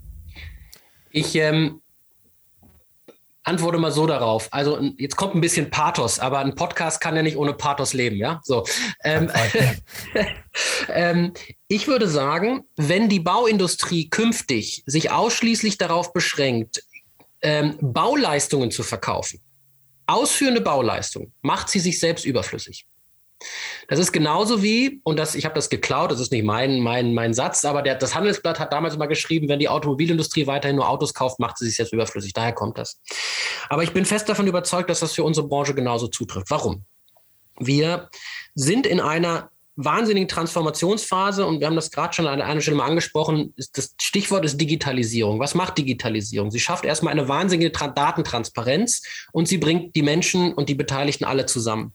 [1.10, 1.80] Ich ähm,
[3.46, 4.48] antworte mal so darauf.
[4.50, 8.16] Also jetzt kommt ein bisschen Pathos, aber ein Podcast kann ja nicht ohne Pathos leben,
[8.16, 8.40] ja?
[8.42, 8.66] So.
[9.04, 9.30] Ähm,
[10.88, 11.32] ähm,
[11.68, 16.82] ich würde sagen, wenn die Bauindustrie künftig sich ausschließlich darauf beschränkt,
[17.40, 19.40] ähm, Bauleistungen zu verkaufen,
[20.06, 22.86] ausführende Bauleistungen, macht sie sich selbst überflüssig.
[23.88, 27.14] Das ist genauso wie, und das, ich habe das geklaut, das ist nicht mein, mein,
[27.14, 30.88] mein Satz, aber der, das Handelsblatt hat damals mal geschrieben, wenn die Automobilindustrie weiterhin nur
[30.88, 32.32] Autos kauft, macht sie sich jetzt überflüssig.
[32.32, 33.00] Daher kommt das.
[33.68, 36.50] Aber ich bin fest davon überzeugt, dass das für unsere Branche genauso zutrifft.
[36.50, 36.84] Warum?
[37.58, 38.10] Wir
[38.54, 42.86] sind in einer wahnsinnigen Transformationsphase und wir haben das gerade schon an einer Stelle mal
[42.86, 43.54] angesprochen.
[43.74, 45.38] Das Stichwort ist Digitalisierung.
[45.38, 46.50] Was macht Digitalisierung?
[46.50, 51.44] Sie schafft erstmal eine wahnsinnige Datentransparenz und sie bringt die Menschen und die Beteiligten alle
[51.44, 51.94] zusammen.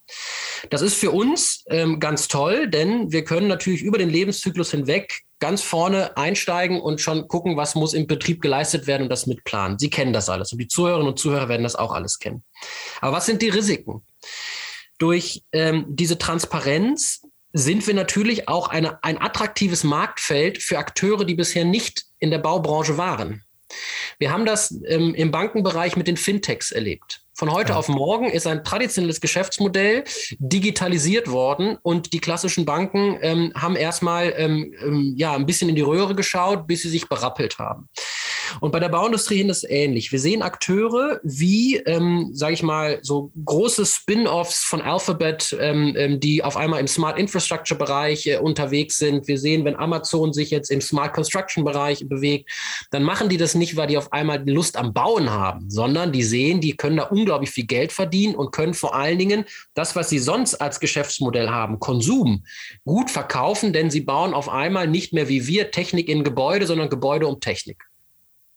[0.69, 5.21] Das ist für uns ähm, ganz toll, denn wir können natürlich über den Lebenszyklus hinweg
[5.39, 9.79] ganz vorne einsteigen und schon gucken, was muss im Betrieb geleistet werden und das mitplanen.
[9.79, 12.43] Sie kennen das alles und die Zuhörerinnen und Zuhörer werden das auch alles kennen.
[13.01, 14.05] Aber was sind die Risiken?
[14.99, 21.35] Durch ähm, diese Transparenz sind wir natürlich auch eine, ein attraktives Marktfeld für Akteure, die
[21.35, 23.43] bisher nicht in der Baubranche waren.
[24.19, 27.21] Wir haben das ähm, im Bankenbereich mit den Fintechs erlebt.
[27.33, 27.77] Von heute ja.
[27.77, 30.03] auf morgen ist ein traditionelles Geschäftsmodell
[30.37, 35.75] digitalisiert worden und die klassischen Banken ähm, haben erstmal ähm, ähm, ja, ein bisschen in
[35.75, 37.89] die Röhre geschaut, bis sie sich berappelt haben.
[38.59, 40.11] Und bei der Bauindustrie ist es ähnlich.
[40.11, 46.19] Wir sehen Akteure wie, ähm, sage ich mal, so große Spin-offs von Alphabet, ähm, ähm,
[46.19, 49.27] die auf einmal im Smart Infrastructure Bereich äh, unterwegs sind.
[49.27, 52.49] Wir sehen, wenn Amazon sich jetzt im Smart Construction Bereich bewegt,
[52.91, 56.23] dann machen die das nicht, weil die auf einmal Lust am Bauen haben, sondern die
[56.23, 60.09] sehen, die können da unglaublich viel Geld verdienen und können vor allen Dingen das, was
[60.09, 62.43] sie sonst als Geschäftsmodell haben, Konsum,
[62.85, 66.89] gut verkaufen, denn sie bauen auf einmal nicht mehr wie wir Technik in Gebäude, sondern
[66.89, 67.90] Gebäude um Technik.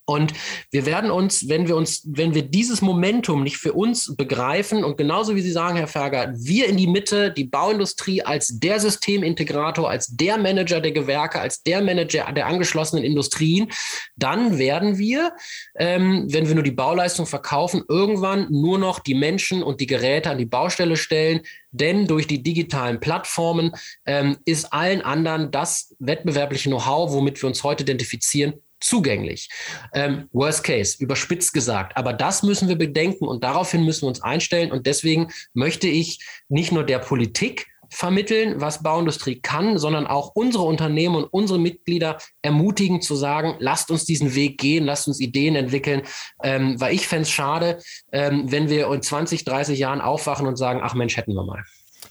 [0.05, 0.33] Und
[0.69, 4.97] wir werden uns, wenn wir uns, wenn wir dieses Momentum nicht für uns begreifen und
[4.97, 9.89] genauso wie Sie sagen, Herr Ferger, wir in die Mitte, die Bauindustrie als der Systemintegrator,
[9.89, 13.71] als der Manager der Gewerke, als der Manager der angeschlossenen Industrien,
[14.15, 15.33] dann werden wir,
[15.75, 20.29] ähm, wenn wir nur die Bauleistung verkaufen, irgendwann nur noch die Menschen und die Geräte
[20.29, 21.41] an die Baustelle stellen,
[21.71, 23.71] denn durch die digitalen Plattformen
[24.05, 29.49] ähm, ist allen anderen das wettbewerbliche Know-how, womit wir uns heute identifizieren, zugänglich.
[29.93, 31.97] Ähm, worst case, überspitzt gesagt.
[31.97, 34.71] Aber das müssen wir bedenken und daraufhin müssen wir uns einstellen.
[34.71, 40.63] Und deswegen möchte ich nicht nur der Politik vermitteln, was Bauindustrie kann, sondern auch unsere
[40.63, 45.55] Unternehmen und unsere Mitglieder ermutigen zu sagen, lasst uns diesen Weg gehen, lasst uns Ideen
[45.55, 46.01] entwickeln,
[46.43, 47.79] ähm, weil ich fände es schade,
[48.11, 51.63] ähm, wenn wir in 20, 30 Jahren aufwachen und sagen, ach Mensch, hätten wir mal.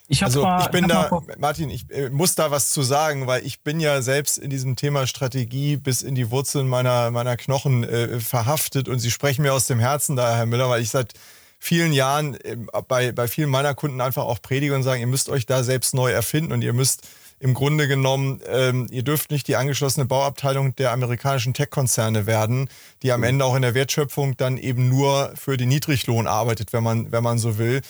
[0.08, 3.44] Ich also mal, ich bin da, Martin, ich äh, muss da was zu sagen, weil
[3.46, 7.84] ich bin ja selbst in diesem Thema Strategie bis in die Wurzeln meiner, meiner Knochen
[7.84, 11.14] äh, verhaftet und Sie sprechen mir aus dem Herzen da, Herr Müller, weil ich seit
[11.58, 15.30] vielen Jahren äh, bei, bei vielen meiner Kunden einfach auch predige und sagen, ihr müsst
[15.30, 17.08] euch da selbst neu erfinden und ihr müsst
[17.40, 22.68] im Grunde genommen, ähm, ihr dürft nicht die angeschlossene Bauabteilung der amerikanischen Tech-Konzerne werden,
[23.02, 23.26] die am mhm.
[23.26, 27.22] Ende auch in der Wertschöpfung dann eben nur für den Niedriglohn arbeitet, wenn man, wenn
[27.22, 27.80] man so will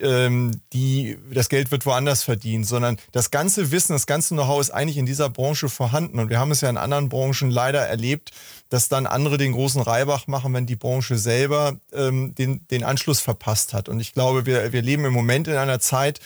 [0.00, 4.70] ähm, die, das Geld wird woanders verdient, sondern das ganze Wissen, das ganze Know-how ist
[4.70, 6.18] eigentlich in dieser Branche vorhanden.
[6.18, 8.32] Und wir haben es ja in anderen Branchen leider erlebt,
[8.68, 13.20] dass dann andere den großen Reibach machen, wenn die Branche selber ähm, den, den Anschluss
[13.20, 13.88] verpasst hat.
[13.88, 16.20] Und ich glaube, wir, wir leben im Moment in einer Zeit,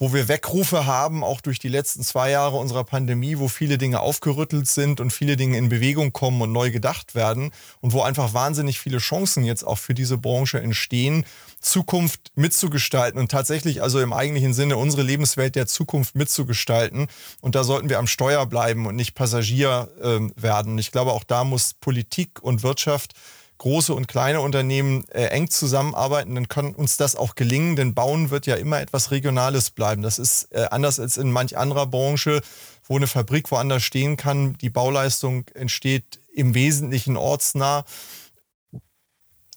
[0.00, 4.00] wo wir Weckrufe haben, auch durch die letzten zwei Jahre unserer Pandemie, wo viele Dinge
[4.00, 7.52] aufgerüttelt sind und viele Dinge in Bewegung kommen und neu gedacht werden
[7.82, 11.26] und wo einfach wahnsinnig viele Chancen jetzt auch für diese Branche entstehen,
[11.60, 17.06] Zukunft mitzugestalten und tatsächlich also im eigentlichen Sinne unsere Lebenswelt der Zukunft mitzugestalten.
[17.40, 20.78] Und da sollten wir am Steuer bleiben und nicht Passagier äh, werden.
[20.78, 23.14] Ich glaube, auch da muss Politik und Wirtschaft
[23.60, 28.30] große und kleine Unternehmen äh, eng zusammenarbeiten, dann kann uns das auch gelingen, denn Bauen
[28.30, 30.00] wird ja immer etwas Regionales bleiben.
[30.00, 32.40] Das ist äh, anders als in manch anderer Branche,
[32.84, 34.56] wo eine Fabrik woanders stehen kann.
[34.58, 37.84] Die Bauleistung entsteht im Wesentlichen ortsnah.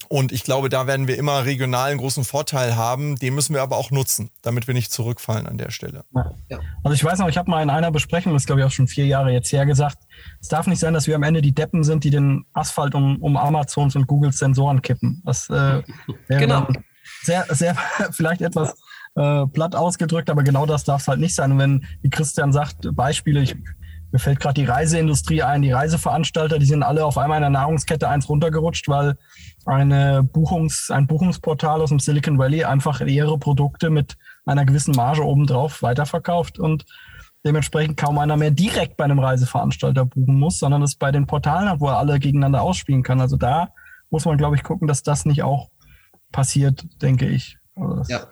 [0.10, 3.16] Und ich glaube, da werden wir immer regional einen großen Vorteil haben.
[3.18, 6.06] Den müssen wir aber auch nutzen, damit wir nicht zurückfallen an der Stelle.
[6.50, 6.60] Ja.
[6.84, 8.72] Also ich weiß noch, ich habe mal in einer Besprechung, das ist glaube ich auch
[8.72, 9.98] schon vier Jahre jetzt her, gesagt,
[10.42, 13.22] es darf nicht sein, dass wir am Ende die Deppen sind, die den Asphalt um,
[13.22, 15.22] um Amazons und Googles Sensoren kippen.
[15.26, 15.54] Das äh,
[16.28, 16.68] wäre genau.
[17.24, 17.76] sehr, sehr
[18.12, 18.76] vielleicht etwas
[19.16, 21.52] äh, platt ausgedrückt, aber genau das darf es halt nicht sein.
[21.52, 23.56] Und wenn, wie Christian sagt, Beispiele, ich
[24.14, 27.50] mir fällt gerade die Reiseindustrie ein, die Reiseveranstalter, die sind alle auf einmal in der
[27.50, 29.18] Nahrungskette eins runtergerutscht, weil
[29.66, 35.26] eine Buchungs, ein Buchungsportal aus dem Silicon Valley einfach ihre Produkte mit einer gewissen Marge
[35.26, 36.86] obendrauf weiterverkauft und
[37.46, 41.70] dementsprechend kaum einer mehr direkt bei einem Reiseveranstalter buchen muss, sondern es bei den Portalen
[41.70, 43.22] hat, wo er alle gegeneinander ausspielen kann.
[43.22, 43.70] Also da
[44.10, 45.70] muss man, glaube ich, gucken, dass das nicht auch
[46.32, 47.58] passiert, denke ich.
[48.08, 48.28] Ja,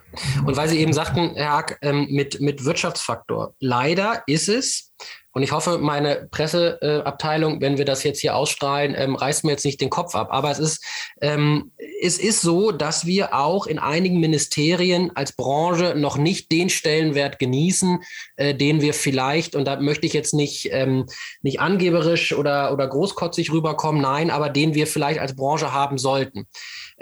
[0.45, 3.55] und weil Sie eben sagten, Herr Hack, ähm, mit, mit Wirtschaftsfaktor.
[3.59, 4.91] Leider ist es,
[5.33, 9.63] und ich hoffe, meine Presseabteilung, wenn wir das jetzt hier ausstrahlen, ähm, reißt mir jetzt
[9.63, 10.27] nicht den Kopf ab.
[10.31, 10.83] Aber es ist,
[11.21, 11.71] ähm,
[12.01, 17.39] es ist so, dass wir auch in einigen Ministerien als Branche noch nicht den Stellenwert
[17.39, 17.99] genießen,
[18.35, 21.05] äh, den wir vielleicht, und da möchte ich jetzt nicht, ähm,
[21.41, 26.47] nicht angeberisch oder, oder großkotzig rüberkommen, nein, aber den wir vielleicht als Branche haben sollten.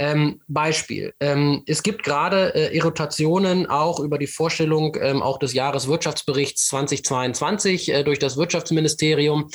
[0.02, 1.14] Ähm, Beispiel.
[1.20, 7.91] Ähm, es gibt gerade äh, Irritationen auch über die Vorstellung ähm, auch des Jahreswirtschaftsberichts 2022
[7.91, 9.50] äh, durch das Wirtschaftsministerium.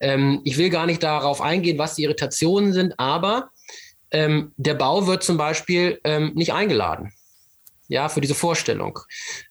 [0.00, 3.50] Ähm, ich will gar nicht darauf eingehen, was die Irritationen sind, aber
[4.10, 7.12] ähm, der Bau wird zum Beispiel ähm, nicht eingeladen
[7.90, 9.00] ja, für diese Vorstellung.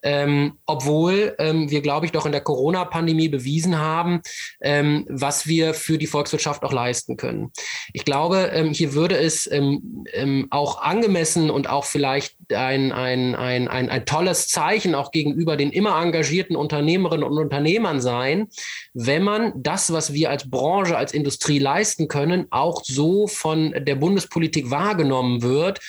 [0.01, 4.21] Ähm, obwohl ähm, wir, glaube ich, doch in der Corona-Pandemie bewiesen haben,
[4.61, 7.51] ähm, was wir für die Volkswirtschaft auch leisten können.
[7.91, 13.35] Ich glaube, ähm, hier würde es ähm, ähm, auch angemessen und auch vielleicht ein, ein,
[13.35, 18.47] ein, ein, ein tolles Zeichen auch gegenüber den immer engagierten Unternehmerinnen und Unternehmern sein,
[18.93, 23.95] wenn man das, was wir als Branche, als Industrie leisten können, auch so von der
[23.95, 25.81] Bundespolitik wahrgenommen wird.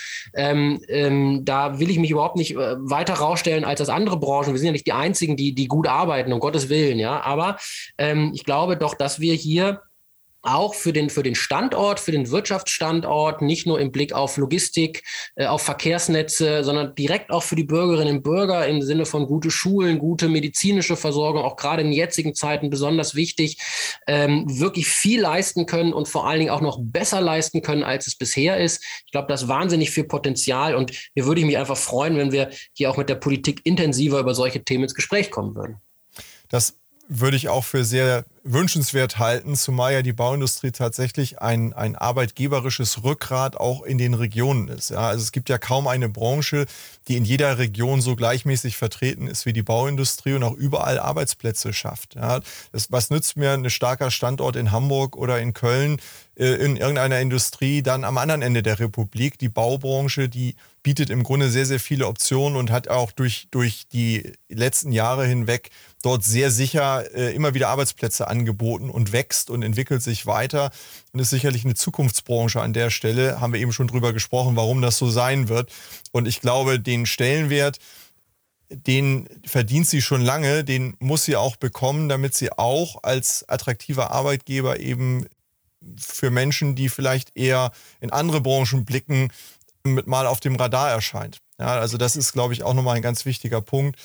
[1.45, 4.53] Da will ich mich überhaupt nicht nicht äh, weiter rausstellen als das andere Branchen.
[4.53, 7.21] Wir sind ja nicht die einzigen, die, die gut arbeiten, um Gottes Willen, ja.
[7.21, 7.57] Aber
[7.99, 9.83] ähm, ich glaube doch, dass wir hier
[10.43, 15.05] auch für den, für den Standort, für den Wirtschaftsstandort, nicht nur im Blick auf Logistik,
[15.37, 19.51] äh, auf Verkehrsnetze, sondern direkt auch für die Bürgerinnen und Bürger im Sinne von gute
[19.51, 23.59] Schulen, gute medizinische Versorgung, auch gerade in jetzigen Zeiten besonders wichtig,
[24.07, 28.07] ähm, wirklich viel leisten können und vor allen Dingen auch noch besser leisten können, als
[28.07, 28.83] es bisher ist.
[29.05, 32.33] Ich glaube, das ist wahnsinnig viel Potenzial und hier würde ich mich einfach freuen, wenn
[32.33, 35.81] wir hier auch mit der Politik intensiver über solche Themen ins Gespräch kommen würden.
[36.49, 36.80] Das
[37.13, 43.03] würde ich auch für sehr wünschenswert halten, zumal ja die Bauindustrie tatsächlich ein, ein arbeitgeberisches
[43.03, 44.91] Rückgrat auch in den Regionen ist.
[44.91, 46.67] Ja, also es gibt ja kaum eine Branche,
[47.09, 51.73] die in jeder Region so gleichmäßig vertreten ist wie die Bauindustrie und auch überall Arbeitsplätze
[51.73, 52.15] schafft.
[52.15, 52.41] Ja,
[52.71, 56.01] das, was nützt mir ein starker Standort in Hamburg oder in Köln
[56.47, 59.39] in irgendeiner Industrie dann am anderen Ende der Republik?
[59.39, 63.87] Die Baubranche, die bietet im Grunde sehr, sehr viele Optionen und hat auch durch, durch
[63.93, 65.71] die letzten Jahre hinweg
[66.03, 70.71] dort sehr sicher äh, immer wieder Arbeitsplätze angeboten und wächst und entwickelt sich weiter
[71.13, 73.41] und ist sicherlich eine Zukunftsbranche an der Stelle.
[73.41, 75.71] Haben wir eben schon drüber gesprochen, warum das so sein wird.
[76.13, 77.79] Und ich glaube, den Stellenwert,
[78.71, 84.11] den verdient sie schon lange, den muss sie auch bekommen, damit sie auch als attraktiver
[84.11, 85.27] Arbeitgeber eben
[85.99, 89.29] für Menschen, die vielleicht eher in andere Branchen blicken,
[89.85, 91.39] mit mal auf dem Radar erscheint.
[91.59, 93.99] Ja, also das ist, glaube ich, auch nochmal ein ganz wichtiger Punkt.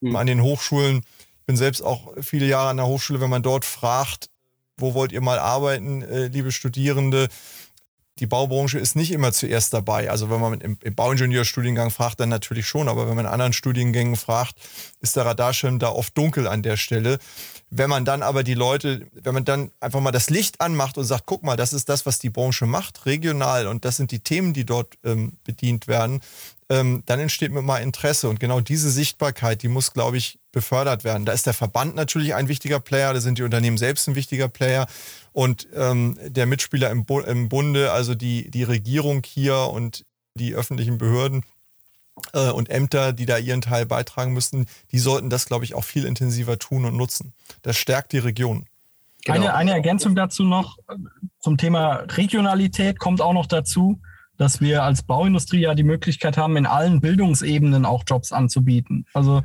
[0.00, 0.16] Mhm.
[0.16, 3.64] An den Hochschulen, ich bin selbst auch viele Jahre an der Hochschule, wenn man dort
[3.64, 4.28] fragt,
[4.76, 7.28] wo wollt ihr mal arbeiten, äh, liebe Studierende,
[8.18, 10.10] die Baubranche ist nicht immer zuerst dabei.
[10.10, 13.52] Also wenn man im, im Bauingenieurstudiengang fragt, dann natürlich schon, aber wenn man in anderen
[13.52, 14.54] Studiengängen fragt,
[15.00, 17.18] ist der Radarschirm da oft dunkel an der Stelle.
[17.70, 21.04] Wenn man dann aber die Leute, wenn man dann einfach mal das Licht anmacht und
[21.04, 24.20] sagt, guck mal, das ist das, was die Branche macht, regional und das sind die
[24.20, 26.20] Themen, die dort ähm, bedient werden,
[26.72, 28.28] ähm, dann entsteht mir mal Interesse.
[28.28, 31.26] Und genau diese Sichtbarkeit, die muss, glaube ich, befördert werden.
[31.26, 34.48] Da ist der Verband natürlich ein wichtiger Player, da sind die Unternehmen selbst ein wichtiger
[34.48, 34.86] Player
[35.32, 40.04] und ähm, der Mitspieler im, Bu im Bunde, also die, die Regierung hier und
[40.34, 41.44] die öffentlichen Behörden
[42.32, 45.84] äh, und Ämter, die da ihren Teil beitragen müssen, die sollten das, glaube ich, auch
[45.84, 47.34] viel intensiver tun und nutzen.
[47.60, 48.66] Das stärkt die Region.
[49.24, 49.36] Genau.
[49.36, 50.78] Eine, eine Ergänzung dazu noch
[51.38, 54.00] zum Thema Regionalität kommt auch noch dazu,
[54.42, 59.06] dass wir als Bauindustrie ja die Möglichkeit haben, in allen Bildungsebenen auch Jobs anzubieten.
[59.14, 59.42] Also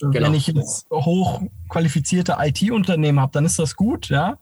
[0.00, 0.26] genau.
[0.26, 4.38] wenn ich jetzt hochqualifizierte IT-Unternehmen habe, dann ist das gut, ja.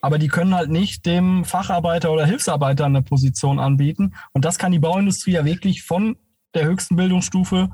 [0.00, 4.14] Aber die können halt nicht dem Facharbeiter oder Hilfsarbeiter eine Position anbieten.
[4.32, 6.16] Und das kann die Bauindustrie ja wirklich von
[6.54, 7.68] der höchsten Bildungsstufe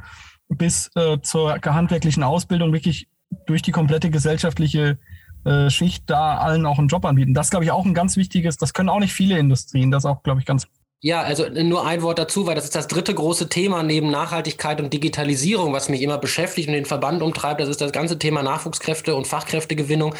[0.48, 3.08] bis äh, zur handwerklichen Ausbildung wirklich
[3.46, 4.98] durch die komplette gesellschaftliche
[5.44, 7.34] äh, Schicht da allen auch einen Job anbieten.
[7.34, 10.10] Das glaube ich auch ein ganz wichtiges, das können auch nicht viele Industrien, das ist
[10.10, 10.66] auch, glaube ich, ganz
[11.04, 14.80] ja, also nur ein Wort dazu, weil das ist das dritte große Thema neben Nachhaltigkeit
[14.80, 17.60] und Digitalisierung, was mich immer beschäftigt und den Verband umtreibt.
[17.60, 20.14] Das ist das ganze Thema Nachwuchskräfte und Fachkräftegewinnung.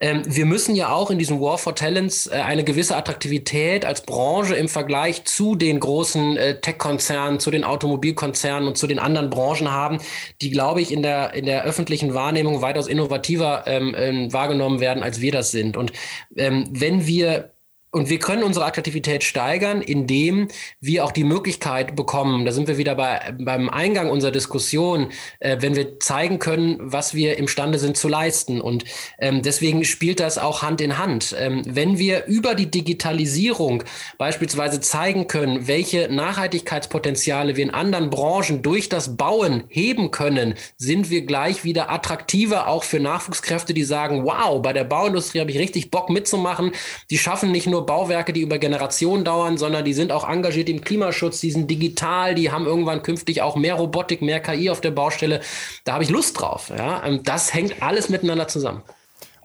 [0.00, 4.00] Ähm, wir müssen ja auch in diesem War for Talents äh, eine gewisse Attraktivität als
[4.00, 9.30] Branche im Vergleich zu den großen äh, Tech-Konzernen, zu den Automobilkonzernen und zu den anderen
[9.30, 9.98] Branchen haben,
[10.42, 15.04] die, glaube ich, in der, in der öffentlichen Wahrnehmung weitaus innovativer ähm, ähm, wahrgenommen werden,
[15.04, 15.76] als wir das sind.
[15.76, 15.92] Und
[16.34, 17.52] ähm, wenn wir
[17.92, 20.46] und wir können unsere Attraktivität steigern, indem
[20.80, 25.10] wir auch die Möglichkeit bekommen, da sind wir wieder bei, beim Eingang unserer Diskussion,
[25.40, 28.60] äh, wenn wir zeigen können, was wir imstande sind zu leisten.
[28.60, 28.84] Und
[29.18, 31.34] ähm, deswegen spielt das auch Hand in Hand.
[31.36, 33.82] Ähm, wenn wir über die Digitalisierung
[34.18, 41.10] beispielsweise zeigen können, welche Nachhaltigkeitspotenziale wir in anderen Branchen durch das Bauen heben können, sind
[41.10, 45.58] wir gleich wieder attraktiver auch für Nachwuchskräfte, die sagen, wow, bei der Bauindustrie habe ich
[45.58, 46.70] richtig Bock mitzumachen.
[47.10, 50.68] Die schaffen nicht nur nur Bauwerke, die über Generationen dauern, sondern die sind auch engagiert
[50.68, 54.80] im Klimaschutz, die sind digital, die haben irgendwann künftig auch mehr Robotik, mehr KI auf
[54.80, 55.40] der Baustelle.
[55.84, 56.70] Da habe ich Lust drauf.
[56.76, 57.04] Ja?
[57.04, 58.82] Ähm, das hängt alles miteinander zusammen.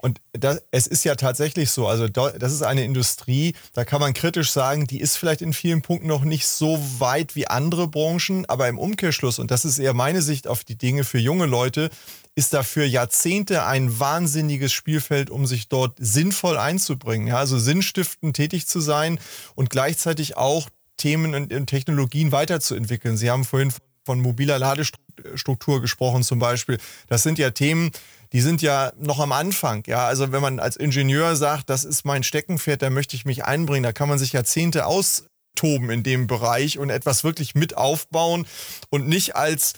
[0.02, 4.14] Und das, es ist ja tatsächlich so, also das ist eine Industrie, da kann man
[4.14, 8.46] kritisch sagen, die ist vielleicht in vielen Punkten noch nicht so weit wie andere Branchen,
[8.46, 11.90] aber im Umkehrschluss, und das ist eher meine Sicht auf die Dinge für junge Leute,
[12.36, 17.28] ist dafür Jahrzehnte ein wahnsinniges Spielfeld, um sich dort sinnvoll einzubringen.
[17.28, 19.20] Ja, also sinnstiftend tätig zu sein
[19.56, 23.16] und gleichzeitig auch Themen und, Technologien weiterzuentwickeln.
[23.18, 23.72] Sie haben vorhin
[24.04, 26.78] von mobiler Ladestruktur gesprochen zum Beispiel.
[27.08, 27.92] Das sind ja Themen,
[28.34, 29.84] die sind ja noch am Anfang.
[29.88, 33.46] Ja, also wenn man als Ingenieur sagt, das ist mein Steckenpferd, da möchte ich mich
[33.46, 38.46] einbringen, da kann man sich Jahrzehnte austoben in dem Bereich und etwas wirklich mit aufbauen
[38.90, 39.74] und nicht als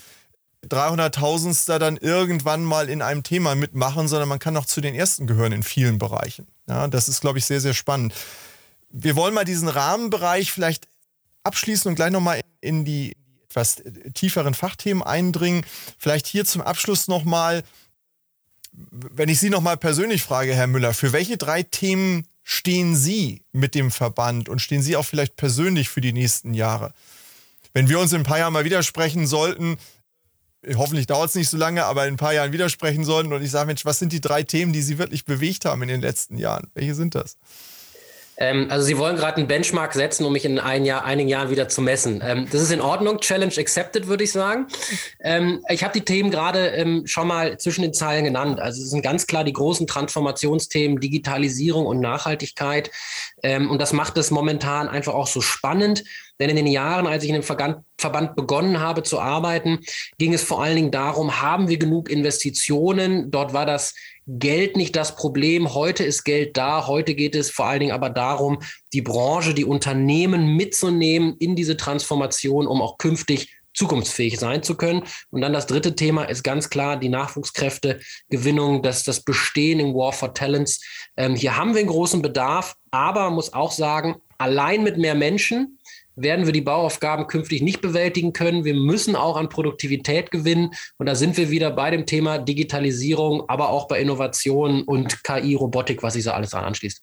[0.66, 5.26] 300.000ster dann irgendwann mal in einem Thema mitmachen, sondern man kann auch zu den ersten
[5.26, 6.46] gehören in vielen Bereichen.
[6.66, 8.14] Ja, das ist, glaube ich, sehr, sehr spannend.
[8.90, 10.88] Wir wollen mal diesen Rahmenbereich vielleicht
[11.44, 13.14] abschließen und gleich nochmal in die
[13.48, 13.82] etwas
[14.14, 15.64] tieferen Fachthemen eindringen.
[15.98, 17.62] Vielleicht hier zum Abschluss nochmal,
[18.72, 23.74] wenn ich Sie nochmal persönlich frage, Herr Müller, für welche drei Themen stehen Sie mit
[23.74, 26.92] dem Verband und stehen Sie auch vielleicht persönlich für die nächsten Jahre?
[27.72, 29.78] Wenn wir uns in ein paar Jahren mal widersprechen sollten,
[30.74, 33.50] hoffentlich dauert es nicht so lange, aber in ein paar Jahren widersprechen sollten und ich
[33.50, 36.36] sage, Mensch, was sind die drei Themen, die Sie wirklich bewegt haben in den letzten
[36.36, 36.70] Jahren?
[36.74, 37.36] Welche sind das?
[38.38, 41.50] Ähm, also Sie wollen gerade einen Benchmark setzen, um mich in ein Jahr, einigen Jahren
[41.50, 42.22] wieder zu messen.
[42.24, 43.18] Ähm, das ist in Ordnung.
[43.18, 44.68] Challenge accepted, würde ich sagen.
[45.20, 48.60] Ähm, ich habe die Themen gerade ähm, schon mal zwischen den Zeilen genannt.
[48.60, 52.90] Also es sind ganz klar die großen Transformationsthemen, Digitalisierung und Nachhaltigkeit.
[53.42, 56.04] Ähm, und das macht es momentan einfach auch so spannend.
[56.40, 59.80] Denn in den Jahren, als ich in dem Verband begonnen habe zu arbeiten,
[60.18, 63.30] ging es vor allen Dingen darum, haben wir genug Investitionen?
[63.30, 63.94] Dort war das
[64.26, 65.74] Geld nicht das Problem.
[65.74, 66.86] Heute ist Geld da.
[66.86, 68.58] Heute geht es vor allen Dingen aber darum,
[68.92, 75.04] die Branche, die Unternehmen mitzunehmen in diese Transformation, um auch künftig zukunftsfähig sein zu können.
[75.30, 80.12] Und dann das dritte Thema ist ganz klar die Nachwuchskräftegewinnung, das, das Bestehen im War
[80.12, 80.84] for Talents.
[81.16, 85.77] Ähm, hier haben wir einen großen Bedarf, aber muss auch sagen, allein mit mehr Menschen
[86.20, 88.64] werden wir die Bauaufgaben künftig nicht bewältigen können.
[88.64, 90.72] Wir müssen auch an Produktivität gewinnen.
[90.96, 95.54] Und da sind wir wieder bei dem Thema Digitalisierung, aber auch bei Innovation und KI,
[95.54, 97.02] Robotik, was sich so alles anschließt.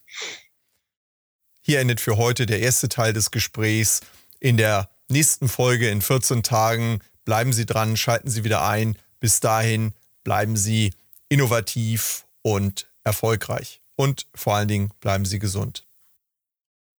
[1.62, 4.00] Hier endet für heute der erste Teil des Gesprächs.
[4.38, 8.96] In der nächsten Folge in 14 Tagen bleiben Sie dran, schalten Sie wieder ein.
[9.18, 9.92] Bis dahin
[10.22, 10.92] bleiben Sie
[11.28, 13.80] innovativ und erfolgreich.
[13.96, 15.85] Und vor allen Dingen bleiben Sie gesund.